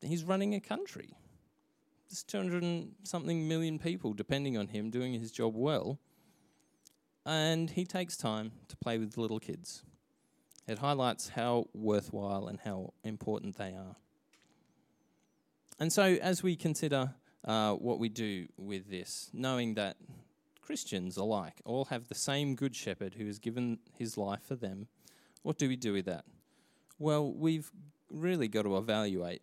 He's 0.00 0.24
running 0.24 0.54
a 0.54 0.60
country. 0.60 1.16
There's 2.08 2.22
200 2.24 2.88
something 3.04 3.48
million 3.48 3.78
people 3.78 4.12
depending 4.12 4.56
on 4.56 4.68
him 4.68 4.90
doing 4.90 5.14
his 5.14 5.32
job 5.32 5.54
well. 5.56 5.98
And 7.24 7.70
he 7.70 7.84
takes 7.84 8.16
time 8.16 8.52
to 8.68 8.76
play 8.76 8.98
with 8.98 9.16
little 9.16 9.38
kids. 9.38 9.82
It 10.66 10.78
highlights 10.78 11.30
how 11.30 11.66
worthwhile 11.72 12.46
and 12.46 12.60
how 12.60 12.92
important 13.02 13.56
they 13.56 13.74
are. 13.74 13.96
And 15.78 15.92
so, 15.92 16.02
as 16.02 16.42
we 16.42 16.54
consider 16.54 17.14
uh, 17.44 17.74
what 17.74 17.98
we 17.98 18.08
do 18.08 18.46
with 18.56 18.90
this, 18.90 19.30
knowing 19.32 19.74
that 19.74 19.96
Christians 20.60 21.16
alike 21.16 21.60
all 21.64 21.86
have 21.86 22.08
the 22.08 22.14
same 22.14 22.54
Good 22.54 22.76
Shepherd 22.76 23.14
who 23.14 23.26
has 23.26 23.38
given 23.38 23.78
his 23.98 24.16
life 24.16 24.42
for 24.46 24.54
them. 24.54 24.86
What 25.42 25.58
do 25.58 25.68
we 25.68 25.76
do 25.76 25.92
with 25.92 26.04
that? 26.06 26.24
Well, 26.98 27.32
we've 27.32 27.70
really 28.10 28.48
got 28.48 28.62
to 28.62 28.76
evaluate 28.76 29.42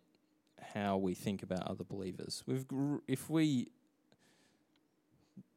how 0.74 0.98
we 0.98 1.14
think 1.14 1.44
about 1.44 1.68
other 1.68 1.84
believers. 1.84 2.44
We've, 2.46 2.66
if 3.08 3.30
we 3.30 3.70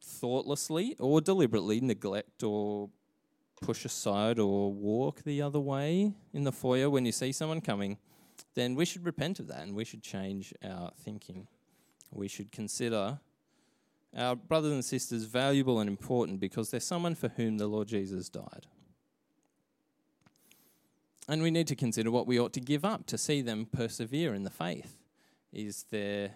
thoughtlessly 0.01 0.97
or 0.99 1.21
deliberately 1.21 1.81
neglect 1.81 2.43
or 2.43 2.91
push 3.61 3.85
aside 3.85 4.39
or 4.39 4.73
walk 4.73 5.23
the 5.23 5.41
other 5.41 5.61
way 5.61 6.15
in 6.33 6.45
the 6.45 6.53
foyer 6.53 6.91
when 6.91 7.07
you 7.07 7.13
see 7.13 7.31
someone 7.31 7.61
coming, 7.61 7.99
then 8.55 8.75
we 8.75 8.85
should 8.85 9.05
repent 9.05 9.39
of 9.39 9.47
that 9.49 9.61
and 9.61 9.75
we 9.75 9.85
should 9.85 10.03
change 10.03 10.53
our 10.65 10.91
thinking. 11.05 11.47
We 12.13 12.29
should 12.29 12.53
consider 12.53 13.19
our 14.17 14.37
brothers 14.37 14.73
and 14.73 14.85
sisters 14.85 15.25
valuable 15.25 15.81
and 15.81 15.89
important 15.89 16.39
because 16.39 16.71
they're 16.71 16.81
someone 16.81 17.15
for 17.15 17.29
whom 17.29 17.59
the 17.59 17.67
Lord 17.67 17.89
Jesus 17.89 18.29
died. 18.29 18.67
And 21.29 21.43
we 21.43 21.51
need 21.51 21.67
to 21.69 21.77
consider 21.77 22.11
what 22.11 22.27
we 22.27 22.39
ought 22.39 22.53
to 22.55 22.61
give 22.61 22.85
up 22.85 23.07
to 23.07 23.17
see 23.17 23.41
them 23.41 23.67
persevere 23.67 24.35
in 24.35 24.43
the 24.43 24.51
faith. 24.51 24.99
Is 25.53 25.87
there, 25.91 26.33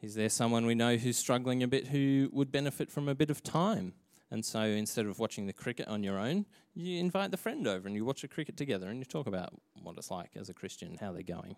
is 0.00 0.14
there 0.14 0.28
someone 0.28 0.64
we 0.64 0.74
know 0.74 0.96
who's 0.96 1.18
struggling 1.18 1.62
a 1.62 1.68
bit 1.68 1.88
who 1.88 2.30
would 2.32 2.50
benefit 2.50 2.90
from 2.90 3.08
a 3.08 3.14
bit 3.14 3.30
of 3.30 3.42
time? 3.42 3.92
And 4.30 4.44
so 4.44 4.60
instead 4.60 5.06
of 5.06 5.18
watching 5.18 5.46
the 5.46 5.52
cricket 5.52 5.88
on 5.88 6.02
your 6.02 6.18
own, 6.18 6.46
you 6.74 6.98
invite 6.98 7.30
the 7.30 7.36
friend 7.36 7.66
over 7.66 7.86
and 7.86 7.96
you 7.96 8.04
watch 8.04 8.22
the 8.22 8.28
cricket 8.28 8.56
together 8.56 8.88
and 8.88 8.98
you 8.98 9.04
talk 9.04 9.26
about 9.26 9.52
what 9.82 9.96
it's 9.96 10.10
like 10.10 10.30
as 10.36 10.48
a 10.48 10.54
Christian, 10.54 10.96
how 11.00 11.12
they're 11.12 11.22
going. 11.22 11.56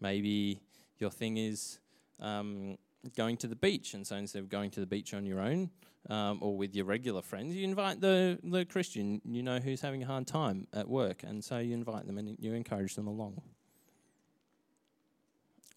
Maybe 0.00 0.60
your 0.98 1.10
thing 1.10 1.36
is 1.36 1.78
um, 2.22 2.78
going 3.16 3.36
to 3.38 3.46
the 3.46 3.56
beach, 3.56 3.94
and 3.94 4.06
so 4.06 4.16
instead 4.16 4.38
of 4.38 4.48
going 4.48 4.70
to 4.70 4.80
the 4.80 4.86
beach 4.86 5.12
on 5.12 5.26
your 5.26 5.40
own 5.40 5.70
um, 6.08 6.38
or 6.40 6.56
with 6.56 6.74
your 6.74 6.86
regular 6.86 7.20
friends, 7.20 7.54
you 7.54 7.64
invite 7.64 8.00
the, 8.00 8.38
the 8.42 8.64
Christian 8.64 9.20
you 9.24 9.42
know 9.42 9.58
who's 9.58 9.80
having 9.80 10.02
a 10.02 10.06
hard 10.06 10.26
time 10.26 10.66
at 10.72 10.88
work, 10.88 11.22
and 11.22 11.44
so 11.44 11.58
you 11.58 11.74
invite 11.74 12.06
them 12.06 12.16
and 12.16 12.36
you 12.38 12.54
encourage 12.54 12.94
them 12.94 13.06
along. 13.06 13.42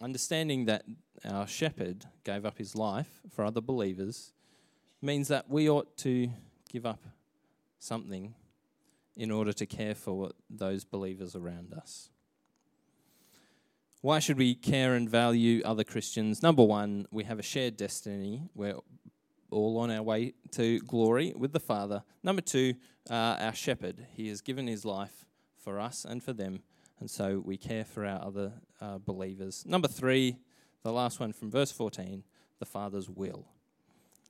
Understanding 0.01 0.65
that 0.65 0.85
our 1.23 1.47
shepherd 1.47 2.05
gave 2.23 2.45
up 2.45 2.57
his 2.57 2.75
life 2.75 3.21
for 3.31 3.43
other 3.43 3.61
believers 3.61 4.33
means 5.01 5.27
that 5.29 5.49
we 5.49 5.69
ought 5.69 5.97
to 5.97 6.29
give 6.69 6.85
up 6.85 7.03
something 7.79 8.35
in 9.15 9.31
order 9.31 9.53
to 9.53 9.65
care 9.65 9.95
for 9.95 10.31
those 10.49 10.83
believers 10.83 11.35
around 11.35 11.73
us. 11.73 12.09
Why 14.05 14.19
should 14.19 14.37
we 14.37 14.53
care 14.53 14.93
and 14.93 15.09
value 15.09 15.63
other 15.65 15.83
Christians? 15.83 16.43
Number 16.43 16.63
one, 16.63 17.07
we 17.09 17.23
have 17.23 17.39
a 17.39 17.41
shared 17.41 17.75
destiny. 17.75 18.43
We're 18.53 18.77
all 19.49 19.79
on 19.79 19.89
our 19.89 20.03
way 20.03 20.35
to 20.51 20.77
glory 20.81 21.33
with 21.35 21.53
the 21.53 21.59
Father. 21.59 22.03
Number 22.21 22.43
two, 22.43 22.75
uh, 23.09 23.37
our 23.39 23.55
shepherd. 23.55 24.05
He 24.13 24.27
has 24.27 24.41
given 24.41 24.67
his 24.67 24.85
life 24.85 25.25
for 25.57 25.79
us 25.79 26.05
and 26.07 26.21
for 26.21 26.33
them, 26.33 26.59
and 26.99 27.09
so 27.09 27.41
we 27.43 27.57
care 27.57 27.83
for 27.83 28.05
our 28.05 28.23
other 28.23 28.53
uh, 28.79 28.99
believers. 28.99 29.63
Number 29.65 29.87
three, 29.87 30.37
the 30.83 30.93
last 30.93 31.19
one 31.19 31.33
from 31.33 31.49
verse 31.49 31.71
14, 31.71 32.23
the 32.59 32.65
Father's 32.67 33.09
will. 33.09 33.47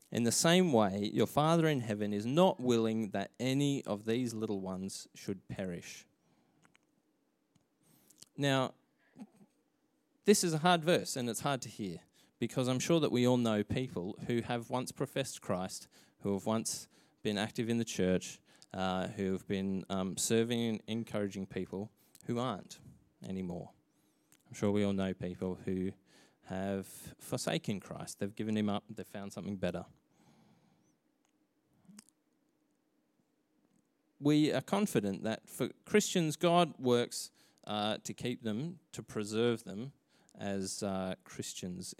In 0.10 0.24
the 0.24 0.32
same 0.32 0.72
way, 0.72 1.12
your 1.14 1.28
Father 1.28 1.68
in 1.68 1.82
heaven 1.82 2.14
is 2.14 2.26
not 2.26 2.62
willing 2.62 3.10
that 3.10 3.32
any 3.42 3.84
of 3.84 4.06
these 4.06 4.34
little 4.34 4.62
ones 4.62 5.10
should 5.16 5.46
perish. 5.50 6.06
Now, 8.38 8.72
this 10.26 10.44
is 10.44 10.54
a 10.54 10.58
hard 10.58 10.84
verse 10.84 11.16
and 11.16 11.30
it's 11.30 11.42
hard 11.42 11.62
to 11.62 11.70
hear 11.70 12.00
because 12.40 12.68
I'm 12.68 12.80
sure 12.80 13.00
that 13.00 13.12
we 13.12 13.28
all 13.28 13.38
know 13.38 13.64
people 13.64 14.18
who 14.28 14.42
have 14.42 14.70
once 14.70 14.92
professed 14.92 15.42
Christ, 15.42 15.88
who 16.22 16.34
have 16.34 16.46
once 16.46 16.88
been 17.24 17.38
active 17.38 17.70
in 17.70 17.78
the 17.78 17.86
church, 17.86 18.40
uh, 18.74 19.08
who 19.08 19.32
have 19.32 19.48
been 19.48 19.86
um, 19.90 20.18
serving 20.18 20.68
and 20.68 20.82
encouraging 20.88 21.46
people 21.46 21.92
who 22.26 22.40
aren't 22.40 22.80
anymore. 23.28 23.70
I'm 24.48 24.56
sure 24.56 24.72
we 24.72 24.84
all 24.84 24.94
know 24.94 25.14
people 25.14 25.60
who 25.64 25.92
have 26.50 26.88
forsaken 27.20 27.80
Christ. 27.80 28.20
They've 28.20 28.36
given 28.36 28.58
him 28.58 28.70
up, 28.70 28.84
they've 28.94 29.06
found 29.06 29.32
something 29.32 29.56
better. 29.56 29.86
We 34.20 34.52
are 34.52 34.62
confident 34.62 35.24
that 35.24 35.48
for 35.48 35.70
Christians, 35.86 36.36
God 36.36 36.74
works 36.80 37.30
uh, 37.68 37.98
to 38.04 38.14
keep 38.14 38.44
them, 38.44 38.80
to 38.92 39.04
preserve 39.04 39.64
them 39.66 39.92
as 40.40 40.84
uh, 40.84 41.16
Christians. 41.24 41.94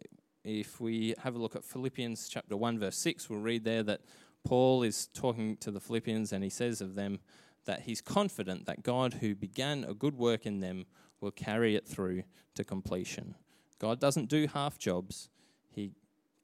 If 0.44 0.80
we 0.80 1.16
have 1.24 1.36
a 1.36 1.40
look 1.40 1.56
at 1.56 1.64
Philippians 1.64 2.30
chapter 2.30 2.56
1, 2.56 2.80
verse 2.80 2.98
6, 2.98 3.30
we'll 3.30 3.40
read 3.40 3.64
there 3.64 3.84
that 3.84 4.02
Paul 4.44 4.84
is 4.84 5.08
talking 5.08 5.58
to 5.58 5.72
the 5.72 5.80
Philippians 5.80 6.32
and 6.32 6.44
he 6.44 6.50
says 6.50 6.82
of 6.82 6.96
them 6.96 7.20
that 7.66 7.82
he's 7.82 8.02
confident 8.02 8.66
that 8.68 8.84
God, 8.84 9.16
who 9.16 9.36
began 9.36 9.84
a 9.84 9.94
good 9.94 10.16
work 10.16 10.46
in 10.46 10.60
them, 10.60 10.86
will 11.20 11.32
carry 11.32 11.76
it 11.76 11.88
through 11.88 12.24
to 12.54 12.64
completion. 12.64 13.36
God 13.80 14.00
doesn't 14.00 14.30
do 14.30 14.48
half 14.48 14.78
jobs, 14.78 15.30
He, 15.70 15.92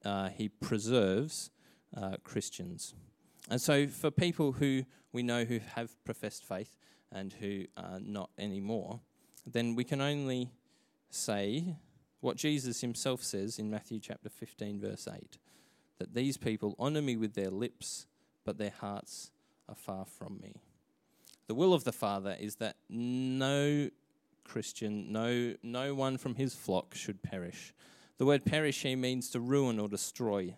uh, 0.04 0.30
he 0.30 0.50
preserves 0.50 1.52
uh, 1.96 2.18
Christians. 2.24 2.94
And 3.50 3.62
so, 3.62 3.88
for 3.88 4.12
people 4.12 4.54
who 4.54 4.84
we 5.12 5.24
know 5.24 5.44
who 5.44 5.60
have 5.76 6.04
professed 6.06 6.44
faith 6.44 6.78
and 7.12 7.34
who 7.34 7.66
are 7.78 8.00
not 8.00 8.30
anymore, 8.38 9.02
then 9.46 9.76
we 9.76 9.84
can 9.84 10.02
only 10.02 10.52
say 11.14 11.76
what 12.20 12.38
Jesus 12.38 12.82
himself 12.82 13.24
says 13.24 13.60
in 13.60 13.70
Matthew 13.70 14.00
chapter 14.00 14.30
15, 14.30 14.80
verse 14.80 15.08
8 15.08 15.38
that 16.00 16.16
these 16.16 16.36
people 16.36 16.76
honour 16.80 17.02
me 17.02 17.16
with 17.16 17.36
their 17.36 17.52
lips, 17.52 18.08
but 18.44 18.58
their 18.58 18.74
hearts 18.82 19.30
are 19.70 19.76
far 19.76 20.04
from 20.04 20.40
me. 20.42 20.56
The 21.46 21.54
will 21.54 21.76
of 21.76 21.84
the 21.84 21.92
Father 21.92 22.36
is 22.40 22.56
that 22.56 22.76
no 22.90 23.90
Christian, 24.44 25.12
no, 25.12 25.54
no 25.62 25.94
one 25.94 26.18
from 26.18 26.36
his 26.36 26.56
flock 26.56 26.96
should 26.96 27.22
perish. 27.22 27.74
The 28.18 28.26
word 28.26 28.46
perish 28.46 28.82
here 28.82 28.98
means 28.98 29.30
to 29.30 29.40
ruin 29.40 29.80
or 29.80 29.88
destroy. 29.88 30.56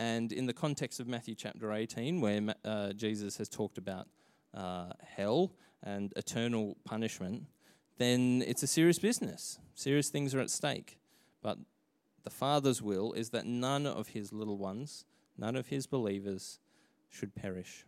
And 0.00 0.32
in 0.32 0.46
the 0.46 0.52
context 0.52 0.98
of 0.98 1.06
Matthew 1.06 1.36
chapter 1.36 1.72
18, 1.72 2.20
where 2.20 2.54
uh, 2.64 2.92
Jesus 2.92 3.36
has 3.36 3.48
talked 3.48 3.78
about 3.78 4.08
uh, 4.54 4.90
hell 5.04 5.52
and 5.84 6.12
eternal 6.16 6.76
punishment, 6.84 7.44
then 8.00 8.42
it's 8.44 8.64
a 8.64 8.66
serious 8.66 8.98
business. 8.98 9.60
Serious 9.76 10.08
things 10.08 10.34
are 10.34 10.40
at 10.40 10.50
stake. 10.50 10.98
But 11.40 11.58
the 12.24 12.30
Father's 12.30 12.82
will 12.82 13.12
is 13.12 13.30
that 13.30 13.46
none 13.46 13.86
of 13.86 14.08
his 14.08 14.32
little 14.32 14.58
ones, 14.58 15.04
none 15.38 15.54
of 15.54 15.68
his 15.68 15.86
believers, 15.86 16.58
should 17.08 17.36
perish 17.36 17.84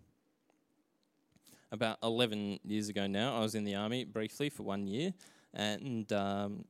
about 1.73 1.97
11 2.03 2.61
years 2.65 2.91
ago 2.91 3.07
now, 3.07 3.35
I 3.37 3.41
was 3.41 3.55
in 3.55 3.65
the 3.65 3.75
army 3.75 4.05
briefly 4.05 4.51
for 4.51 4.63
one 4.63 4.87
year, 4.87 5.15
and 5.55 6.13
um, 6.13 6.67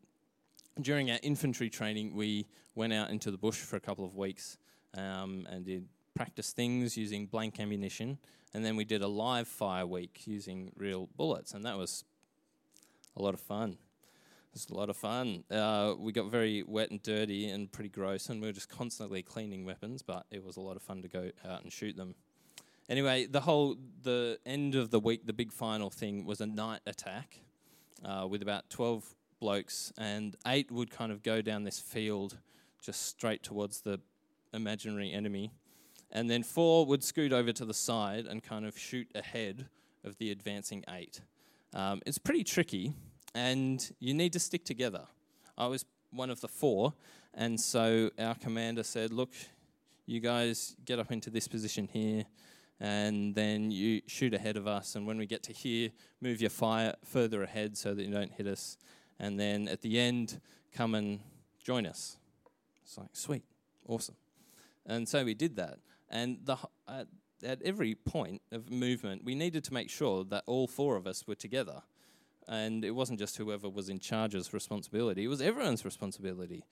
during 0.81 1.11
our 1.11 1.19
infantry 1.23 1.69
training, 1.69 2.15
we 2.15 2.47
went 2.77 2.93
out 2.93 3.11
into 3.11 3.31
the 3.31 3.37
bush 3.37 3.59
for 3.59 3.77
a 3.77 3.81
couple 3.81 4.05
of 4.05 4.17
weeks 4.17 4.57
um, 4.97 5.47
and 5.51 5.67
did 5.67 5.87
practice 6.15 6.53
things 6.53 6.97
using 6.97 7.27
blank 7.27 7.59
ammunition. 7.59 8.17
And 8.55 8.65
then 8.65 8.77
we 8.77 8.85
did 8.85 9.03
a 9.03 9.09
live 9.09 9.49
fire 9.49 9.87
week 9.87 10.23
using 10.27 10.71
real 10.77 11.09
bullets, 11.17 11.53
and 11.53 11.65
that 11.65 11.77
was 11.77 12.05
a 13.17 13.23
lot 13.23 13.35
of 13.35 13.41
fun. 13.41 13.71
It 13.71 14.55
was 14.55 14.69
a 14.69 14.75
lot 14.75 14.91
of 14.91 14.97
fun. 14.97 15.45
Uh, 15.51 15.95
we 15.99 16.13
got 16.13 16.31
very 16.31 16.63
wet 16.63 16.91
and 16.91 17.03
dirty 17.03 17.49
and 17.49 17.73
pretty 17.73 17.89
gross, 17.89 18.29
and 18.29 18.41
we 18.41 18.49
were 18.49 18.53
just 18.53 18.69
constantly 18.69 19.23
cleaning 19.23 19.65
weapons, 19.65 20.03
but 20.03 20.27
it 20.31 20.45
was 20.45 20.57
a 20.57 20.61
lot 20.61 20.77
of 20.77 20.83
fun 20.83 21.01
to 21.03 21.09
go 21.09 21.31
out 21.49 21.63
and 21.63 21.73
shoot 21.73 21.97
them. 21.97 22.15
Anyway, 22.89 23.27
the 23.27 23.41
whole 23.41 23.77
the 24.03 24.39
end 24.45 24.75
of 24.75 24.91
the 24.91 25.01
week, 25.01 25.27
the 25.27 25.33
big 25.33 25.53
final 25.53 25.89
thing 25.89 26.27
was 26.27 26.41
a 26.41 26.47
night 26.47 26.81
attack 26.87 27.41
uh, 28.05 28.27
with 28.29 28.43
about 28.43 28.69
12 28.69 29.15
blokes, 29.41 29.93
and 29.97 30.37
eight 30.47 30.71
would 30.71 30.91
kind 30.91 31.11
of 31.11 31.23
go 31.23 31.41
down 31.41 31.65
this 31.65 31.79
field 31.79 32.39
just 32.83 33.07
straight 33.07 33.43
towards 33.43 33.81
the 33.81 34.01
imaginary 34.53 35.13
enemy. 35.13 35.53
And 36.11 36.29
then 36.29 36.43
four 36.43 36.85
would 36.87 37.03
scoot 37.03 37.33
over 37.33 37.53
to 37.53 37.65
the 37.65 37.73
side 37.73 38.27
and 38.27 38.43
kind 38.43 38.67
of 38.67 38.79
shoot 38.79 39.09
ahead 39.15 39.69
of 40.05 40.19
the 40.19 40.31
advancing 40.31 40.85
eight. 40.91 41.23
Um, 41.75 42.01
it's 42.07 42.19
pretty 42.19 42.45
tricky, 42.45 42.93
and 43.35 43.93
you 43.99 44.15
need 44.15 44.33
to 44.35 44.39
stick 44.39 44.65
together. 44.65 45.05
I 45.57 45.67
was 45.67 45.85
one 46.11 46.31
of 46.31 46.41
the 46.41 46.49
four, 46.49 46.95
and 47.35 47.59
so 47.59 48.11
our 48.19 48.35
commander 48.35 48.83
said, 48.83 49.13
Look, 49.13 49.33
you 50.07 50.21
guys 50.21 50.77
get 50.85 50.99
up 50.99 51.13
into 51.13 51.31
this 51.31 51.49
position 51.49 51.89
here 51.91 52.25
and 52.83 53.33
then 53.37 53.71
you 53.71 54.03
shoot 54.09 54.35
ahead 54.35 54.57
of 54.57 54.67
us. 54.67 54.97
And 54.97 55.07
when 55.07 55.17
we 55.17 55.25
get 55.25 55.45
to 55.45 55.53
here, 55.53 55.91
move 56.21 56.41
your 56.41 56.51
fire 56.51 56.95
further 57.05 57.45
ahead 57.45 57.77
so 57.77 57.95
that 57.95 58.03
you 58.03 58.13
don't 58.13 58.33
hit 58.33 58.49
us. 58.49 58.77
And 59.21 59.39
then 59.39 59.69
at 59.69 59.83
the 59.83 60.01
end, 60.01 60.41
come 60.73 60.97
and 60.97 61.21
join 61.63 61.87
us. 61.87 62.17
It's 62.83 62.99
like, 62.99 63.11
sweet, 63.13 63.45
awesome. 63.87 64.17
And 64.85 65.09
so 65.09 65.25
we 65.25 65.35
did 65.35 65.55
that. 65.57 65.79
And 66.11 66.39
the, 66.45 66.57
at, 66.89 67.07
at 67.45 67.63
every 67.63 67.95
point 67.95 68.43
of 68.51 68.71
movement, 68.71 69.25
we 69.25 69.35
needed 69.35 69.65
to 69.65 69.75
make 69.75 69.91
sure 69.91 70.25
that 70.25 70.45
all 70.47 70.67
four 70.67 70.97
of 70.97 71.07
us 71.07 71.27
were 71.27 71.35
together. 71.35 71.83
And 72.49 72.85
it 72.85 72.91
wasn't 72.91 73.19
just 73.19 73.37
whoever 73.37 73.69
was 73.69 73.89
in 73.89 74.01
charge's 74.01 74.53
responsibility, 74.53 75.25
it 75.25 75.29
was 75.29 75.41
everyone's 75.41 75.85
responsibility. 75.85 76.65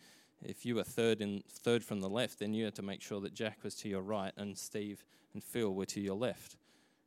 if 0.42 0.64
you 0.64 0.74
were 0.74 0.84
third 0.84 1.20
in 1.20 1.42
third 1.48 1.84
from 1.84 2.00
the 2.00 2.08
left, 2.08 2.38
then 2.38 2.54
you 2.54 2.64
had 2.64 2.74
to 2.74 2.82
make 2.82 3.02
sure 3.02 3.20
that 3.20 3.34
Jack 3.34 3.58
was 3.62 3.74
to 3.76 3.88
your 3.88 4.00
right 4.02 4.32
and 4.36 4.56
Steve 4.56 5.04
and 5.34 5.44
Phil 5.44 5.74
were 5.74 5.86
to 5.86 6.00
your 6.00 6.16
left. 6.16 6.56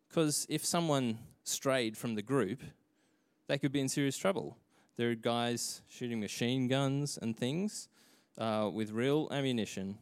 Because 0.08 0.46
if 0.50 0.64
someone 0.64 1.18
strayed 1.44 1.98
from 1.98 2.14
the 2.16 2.22
group, 2.22 2.62
they 3.48 3.58
could 3.58 3.72
be 3.72 3.80
in 3.80 3.90
serious 3.90 4.18
trouble. 4.18 4.58
There 4.96 5.10
are 5.10 5.16
guys 5.16 5.82
shooting 5.90 6.20
machine 6.20 6.68
guns 6.68 7.18
and 7.20 7.36
things 7.36 7.90
uh, 8.38 8.70
with 8.72 8.92
real 8.92 9.28
ammunition. 9.32 9.98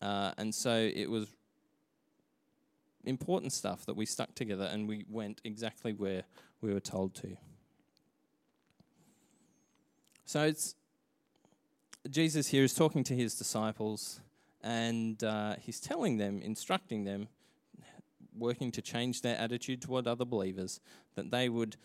Uh, 0.00 0.32
and 0.38 0.54
so 0.54 0.90
it 0.94 1.10
was 1.10 1.28
important 3.06 3.52
stuff 3.52 3.86
that 3.86 3.94
we 3.94 4.06
stuck 4.06 4.34
together 4.34 4.64
and 4.64 4.88
we 4.88 5.04
went 5.08 5.40
exactly 5.44 5.92
where 5.92 6.24
we 6.60 6.72
were 6.72 6.80
told 6.80 7.14
to. 7.16 7.36
So 10.24 10.42
it's 10.42 10.74
Jesus 12.10 12.48
here 12.48 12.64
is 12.64 12.74
talking 12.74 13.04
to 13.04 13.14
his 13.14 13.34
disciples 13.34 14.20
and 14.62 15.22
uh, 15.22 15.56
he's 15.60 15.80
telling 15.80 16.16
them, 16.16 16.40
instructing 16.42 17.04
them, 17.04 17.28
working 18.36 18.72
to 18.72 18.82
change 18.82 19.22
their 19.22 19.36
attitude 19.36 19.82
toward 19.82 20.06
other 20.06 20.24
believers, 20.24 20.80
that 21.14 21.30
they 21.30 21.48
would 21.48 21.76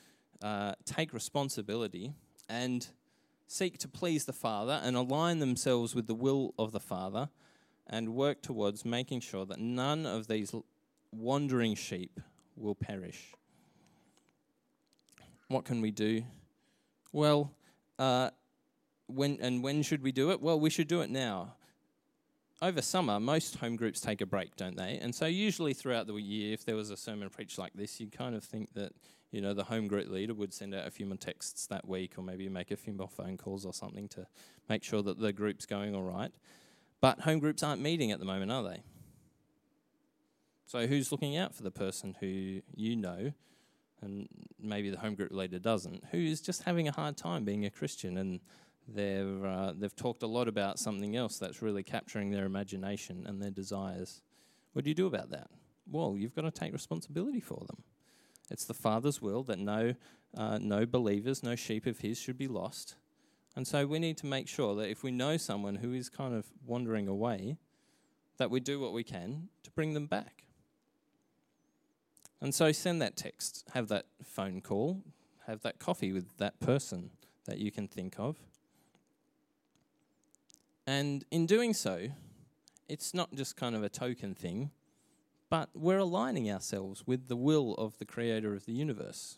uh, 0.42 0.74
take 0.86 1.14
responsibility 1.14 2.14
and 2.48 2.88
seek 3.48 3.78
to 3.80 3.88
please 3.88 4.26
the 4.26 4.34
Father 4.34 4.80
and 4.84 4.96
align 4.96 5.40
themselves 5.40 5.94
with 5.94 6.08
the 6.08 6.16
will 6.16 6.54
of 6.58 6.72
the 6.72 6.80
Father 6.80 7.30
and 7.88 8.16
work 8.16 8.42
towards 8.42 8.86
making 8.86 9.20
sure 9.20 9.46
that 9.46 9.60
none 9.60 10.06
of 10.06 10.28
these 10.28 10.54
wandering 11.12 11.76
sheep 11.76 12.20
will 12.56 12.76
perish. 12.76 13.34
What 15.48 15.66
can 15.66 15.82
we 15.82 15.92
do? 15.92 16.24
Well, 17.12 17.52
uh, 17.98 18.30
when 19.08 19.40
and 19.42 19.64
when 19.64 19.82
should 19.82 20.04
we 20.04 20.12
do 20.12 20.32
it? 20.32 20.42
Well, 20.42 20.60
we 20.60 20.70
should 20.70 20.88
do 20.88 21.02
it 21.02 21.10
now. 21.10 21.56
Over 22.62 22.82
summer, 22.82 23.20
most 23.20 23.56
home 23.56 23.76
groups 23.78 24.02
take 24.02 24.22
a 24.22 24.26
break, 24.26 24.56
don't 24.58 24.76
they? 24.76 25.00
And 25.02 25.16
so, 25.16 25.26
usually 25.26 25.74
throughout 25.74 26.08
the 26.08 26.14
year, 26.16 26.54
if 26.54 26.66
there 26.66 26.76
was 26.76 26.92
a 26.92 26.98
sermon 26.98 27.30
preached 27.30 27.58
like 27.58 27.74
this, 27.74 28.00
you'd 28.00 28.12
kind 28.12 28.36
of 28.36 28.44
think 28.44 28.74
that 28.74 28.92
you 29.32 29.42
know 29.42 29.54
the 29.54 29.64
home 29.64 29.88
group 29.88 30.10
leader 30.10 30.34
would 30.34 30.54
send 30.54 30.76
out 30.76 30.86
a 30.86 30.92
few 30.92 31.06
more 31.06 31.18
texts 31.18 31.66
that 31.68 31.88
week, 31.88 32.14
or 32.18 32.22
maybe 32.22 32.48
make 32.50 32.70
a 32.70 32.78
few 32.78 32.94
more 32.94 33.08
phone 33.08 33.38
calls 33.38 33.66
or 33.66 33.74
something 33.74 34.08
to 34.10 34.28
make 34.68 34.84
sure 34.84 35.02
that 35.02 35.20
the 35.20 35.34
group's 35.34 35.66
going 35.66 35.96
all 35.96 36.04
right. 36.04 36.32
But 37.02 37.22
home 37.22 37.40
groups 37.40 37.64
aren't 37.64 37.82
meeting 37.82 38.12
at 38.12 38.20
the 38.20 38.26
moment, 38.26 38.52
are 38.52 38.64
they? 38.64 38.84
So, 40.70 40.86
who's 40.86 41.12
looking 41.12 41.36
out 41.36 41.56
for 41.56 41.64
the 41.64 41.72
person 41.72 42.16
who 42.20 42.62
you 42.76 42.96
know, 42.96 43.34
and 44.02 44.30
maybe 44.60 44.92
the 44.92 45.00
home 45.00 45.16
group 45.16 45.32
leader 45.32 45.58
doesn't, 45.60 46.04
who 46.12 46.20
is 46.20 46.42
just 46.42 46.64
having 46.64 46.88
a 46.88 46.92
hard 46.92 47.18
time 47.18 47.44
being 47.44 47.66
a 47.66 47.70
Christian 47.70 48.18
and 48.18 48.40
They've, 48.94 49.44
uh, 49.44 49.74
they've 49.78 49.96
talked 49.96 50.24
a 50.24 50.28
lot 50.28 50.48
about 50.48 50.80
something 50.80 51.16
else 51.16 51.38
that's 51.38 51.62
really 51.62 51.84
capturing 51.84 52.32
their 52.32 52.46
imagination 52.46 53.26
and 53.28 53.42
their 53.42 53.52
desires. 53.52 54.22
What 54.74 54.84
do 54.84 54.90
you 54.90 54.96
do 54.96 55.08
about 55.08 55.30
that? 55.32 55.50
Well, 55.90 56.16
you've 56.18 56.36
got 56.36 56.42
to 56.44 56.52
take 56.52 56.74
responsibility 56.74 57.40
for 57.40 57.64
them. 57.68 57.84
It's 58.50 58.66
the 58.66 58.74
Father's 58.74 59.22
will 59.22 59.44
that 59.44 59.60
no, 59.60 59.94
uh, 60.36 60.58
no 60.60 60.86
believers, 60.86 61.44
no 61.44 61.56
sheep 61.56 61.86
of 61.86 62.00
His 62.00 62.20
should 62.20 62.38
be 62.38 62.48
lost. 62.48 62.96
And 63.56 63.68
so 63.68 63.86
we 63.86 64.00
need 64.00 64.18
to 64.18 64.26
make 64.26 64.48
sure 64.48 64.76
that 64.76 64.90
if 64.90 65.04
we 65.04 65.12
know 65.12 65.38
someone 65.38 65.76
who 65.76 65.94
is 65.94 66.10
kind 66.10 66.34
of 66.34 66.48
wandering 66.66 67.08
away, 67.08 67.58
that 68.38 68.50
we 68.50 68.60
do 68.60 68.80
what 68.80 68.94
we 68.94 69.04
can 69.04 69.50
to 69.64 69.72
bring 69.72 69.94
them 69.94 70.08
back. 70.08 70.46
And 72.42 72.56
so 72.56 72.72
send 72.72 73.02
that 73.02 73.18
text, 73.18 73.66
have 73.74 73.90
that 73.90 74.06
phone 74.24 74.62
call, 74.62 75.04
have 75.48 75.62
that 75.62 75.80
coffee 75.80 76.14
with 76.14 76.38
that 76.38 76.60
person 76.60 77.12
that 77.46 77.58
you 77.58 77.72
can 77.72 77.88
think 77.88 78.16
of. 78.18 78.38
And 80.88 81.26
in 81.32 81.46
doing 81.46 81.74
so, 81.74 82.08
it's 82.88 83.14
not 83.14 83.34
just 83.34 83.56
kind 83.56 83.76
of 83.76 83.84
a 83.84 83.90
token 83.90 84.34
thing, 84.34 84.72
but 85.50 85.70
we're 85.74 86.00
aligning 86.00 86.52
ourselves 86.52 87.04
with 87.06 87.28
the 87.28 87.36
will 87.36 87.74
of 87.76 87.98
the 87.98 88.06
creator 88.06 88.54
of 88.54 88.66
the 88.66 88.74
universe. 88.74 89.38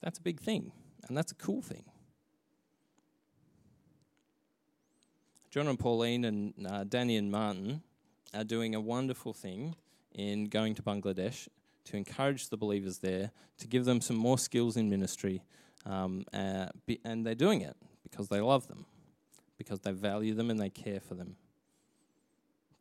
That's 0.00 0.18
a 0.18 0.22
big 0.22 0.40
thing, 0.40 0.72
and 1.06 1.16
that's 1.16 1.32
a 1.32 1.34
cool 1.34 1.60
thing. 1.60 1.84
John 5.50 5.66
and 5.66 5.78
Pauline 5.78 6.24
and 6.24 6.54
uh, 6.66 6.84
Danny 6.84 7.16
and 7.16 7.30
Martin 7.30 7.82
are 8.34 8.44
doing 8.44 8.74
a 8.74 8.80
wonderful 8.80 9.32
thing 9.32 9.74
in 10.18 10.46
going 10.46 10.74
to 10.74 10.82
Bangladesh 10.82 11.48
to 11.84 11.96
encourage 11.96 12.50
the 12.50 12.56
believers 12.56 12.98
there, 12.98 13.30
to 13.56 13.66
give 13.66 13.86
them 13.86 14.02
some 14.02 14.16
more 14.16 14.36
skills 14.36 14.76
in 14.76 14.90
ministry, 14.90 15.42
um, 15.86 16.24
uh, 16.34 16.66
be, 16.84 17.00
and 17.04 17.24
they're 17.24 17.34
doing 17.34 17.62
it 17.62 17.76
because 18.02 18.28
they 18.28 18.40
love 18.40 18.68
them 18.68 18.84
because 19.58 19.80
they 19.80 19.92
value 19.92 20.34
them 20.34 20.50
and 20.50 20.58
they 20.58 20.70
care 20.70 21.00
for 21.00 21.14
them. 21.14 21.36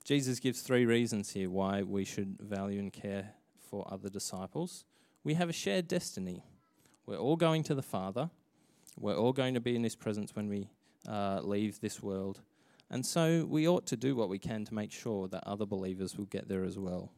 Jesus 0.05 0.39
gives 0.39 0.61
three 0.61 0.85
reasons 0.85 1.31
here 1.31 1.49
why 1.49 1.81
we 1.81 2.05
should 2.05 2.37
value 2.39 2.79
and 2.79 2.93
care 2.93 3.33
for 3.69 3.85
other 3.91 4.09
disciples. 4.09 4.85
We 5.23 5.33
have 5.33 5.49
a 5.49 5.53
shared 5.53 5.87
destiny. 5.87 6.45
We're 7.05 7.17
all 7.17 7.35
going 7.35 7.63
to 7.63 7.75
the 7.75 7.81
Father. 7.81 8.29
We're 8.97 9.17
all 9.17 9.33
going 9.33 9.55
to 9.55 9.59
be 9.59 9.75
in 9.75 9.83
His 9.83 9.95
presence 9.95 10.35
when 10.35 10.47
we 10.47 10.69
uh, 11.07 11.41
leave 11.43 11.81
this 11.81 12.01
world. 12.01 12.41
And 12.89 13.05
so 13.05 13.45
we 13.49 13.67
ought 13.67 13.85
to 13.87 13.97
do 13.97 14.15
what 14.15 14.29
we 14.29 14.39
can 14.39 14.63
to 14.65 14.73
make 14.73 14.93
sure 14.93 15.27
that 15.27 15.45
other 15.45 15.65
believers 15.65 16.17
will 16.17 16.25
get 16.25 16.47
there 16.47 16.63
as 16.63 16.77
well. 16.77 17.11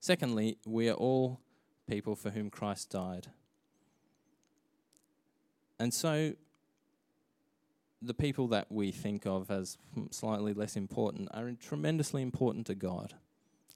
Secondly, 0.00 0.56
we 0.66 0.88
are 0.88 0.94
all 0.94 1.40
people 1.86 2.16
for 2.16 2.30
whom 2.30 2.48
Christ 2.48 2.90
died. 2.90 3.28
And 5.78 5.92
so 5.92 6.34
the 8.02 8.14
people 8.14 8.48
that 8.48 8.72
we 8.72 8.92
think 8.92 9.26
of 9.26 9.50
as 9.50 9.76
slightly 10.10 10.54
less 10.54 10.74
important 10.74 11.28
are 11.34 11.52
tremendously 11.52 12.22
important 12.22 12.66
to 12.66 12.74
God. 12.74 13.14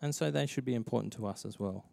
And 0.01 0.15
so 0.15 0.31
they 0.31 0.47
should 0.47 0.65
be 0.65 0.75
important 0.75 1.13
to 1.15 1.27
us 1.27 1.45
as 1.45 1.59
well. 1.59 1.87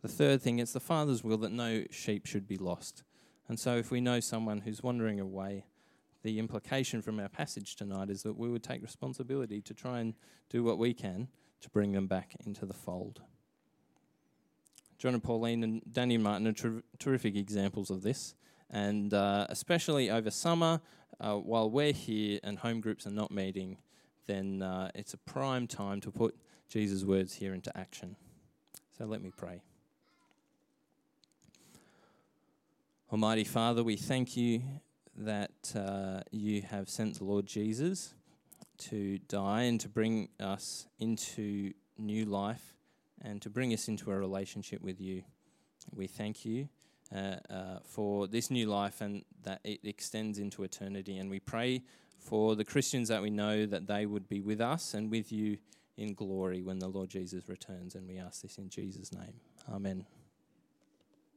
The 0.00 0.08
third 0.08 0.40
thing, 0.40 0.58
it's 0.58 0.72
the 0.72 0.80
Father's 0.80 1.22
will 1.22 1.38
that 1.38 1.52
no 1.52 1.84
sheep 1.90 2.24
should 2.24 2.46
be 2.46 2.56
lost. 2.56 3.02
And 3.48 3.58
so 3.58 3.76
if 3.76 3.90
we 3.90 4.00
know 4.00 4.20
someone 4.20 4.60
who's 4.60 4.82
wandering 4.82 5.20
away, 5.20 5.66
the 6.22 6.38
implication 6.38 7.02
from 7.02 7.20
our 7.20 7.28
passage 7.28 7.76
tonight 7.76 8.08
is 8.10 8.22
that 8.22 8.38
we 8.38 8.48
would 8.48 8.62
take 8.62 8.82
responsibility 8.82 9.60
to 9.62 9.74
try 9.74 10.00
and 10.00 10.14
do 10.48 10.62
what 10.62 10.78
we 10.78 10.94
can 10.94 11.28
to 11.60 11.70
bring 11.70 11.92
them 11.92 12.06
back 12.06 12.36
into 12.44 12.64
the 12.64 12.74
fold. 12.74 13.22
John 14.98 15.14
and 15.14 15.22
Pauline 15.22 15.62
and 15.62 15.82
Danny 15.90 16.16
and 16.16 16.24
Martin 16.24 16.48
are 16.48 16.52
ter- 16.52 16.82
terrific 16.98 17.36
examples 17.36 17.88
of 17.88 18.02
this. 18.02 18.34
And 18.68 19.14
uh, 19.14 19.46
especially 19.48 20.10
over 20.10 20.30
summer, 20.30 20.80
uh, 21.20 21.36
while 21.36 21.70
we're 21.70 21.92
here 21.92 22.40
and 22.42 22.58
home 22.58 22.80
groups 22.80 23.06
are 23.06 23.12
not 23.12 23.30
meeting, 23.30 23.78
then 24.26 24.60
uh, 24.62 24.90
it's 24.94 25.14
a 25.14 25.18
prime 25.18 25.66
time 25.66 26.00
to 26.00 26.10
put 26.10 26.36
Jesus' 26.68 27.04
words 27.04 27.34
here 27.34 27.54
into 27.54 27.76
action. 27.78 28.16
So 28.96 29.06
let 29.06 29.22
me 29.22 29.30
pray. 29.34 29.62
Almighty 33.10 33.44
Father, 33.44 33.82
we 33.84 33.96
thank 33.96 34.36
you 34.36 34.62
that 35.16 35.74
uh, 35.74 36.20
you 36.30 36.62
have 36.62 36.88
sent 36.88 37.18
the 37.18 37.24
Lord 37.24 37.46
Jesus 37.46 38.14
to 38.78 39.18
die 39.18 39.62
and 39.62 39.80
to 39.80 39.88
bring 39.88 40.28
us 40.38 40.86
into 40.98 41.72
new 41.96 42.24
life 42.24 42.77
and 43.22 43.40
to 43.42 43.50
bring 43.50 43.72
us 43.72 43.88
into 43.88 44.10
a 44.10 44.16
relationship 44.16 44.82
with 44.82 45.00
you. 45.00 45.22
We 45.94 46.06
thank 46.06 46.44
you 46.44 46.68
uh, 47.14 47.36
uh, 47.50 47.78
for 47.84 48.26
this 48.26 48.50
new 48.50 48.66
life 48.66 49.00
and 49.00 49.24
that 49.42 49.60
it 49.64 49.80
extends 49.84 50.38
into 50.38 50.62
eternity. 50.62 51.16
And 51.16 51.30
we 51.30 51.40
pray 51.40 51.82
for 52.18 52.56
the 52.56 52.64
Christians 52.64 53.08
that 53.08 53.22
we 53.22 53.30
know 53.30 53.66
that 53.66 53.86
they 53.86 54.06
would 54.06 54.28
be 54.28 54.40
with 54.40 54.60
us 54.60 54.94
and 54.94 55.10
with 55.10 55.32
you 55.32 55.58
in 55.96 56.14
glory 56.14 56.62
when 56.62 56.78
the 56.78 56.88
Lord 56.88 57.10
Jesus 57.10 57.48
returns. 57.48 57.94
And 57.94 58.06
we 58.06 58.18
ask 58.18 58.42
this 58.42 58.58
in 58.58 58.68
Jesus' 58.68 59.12
name. 59.12 59.34
Amen. 59.72 60.17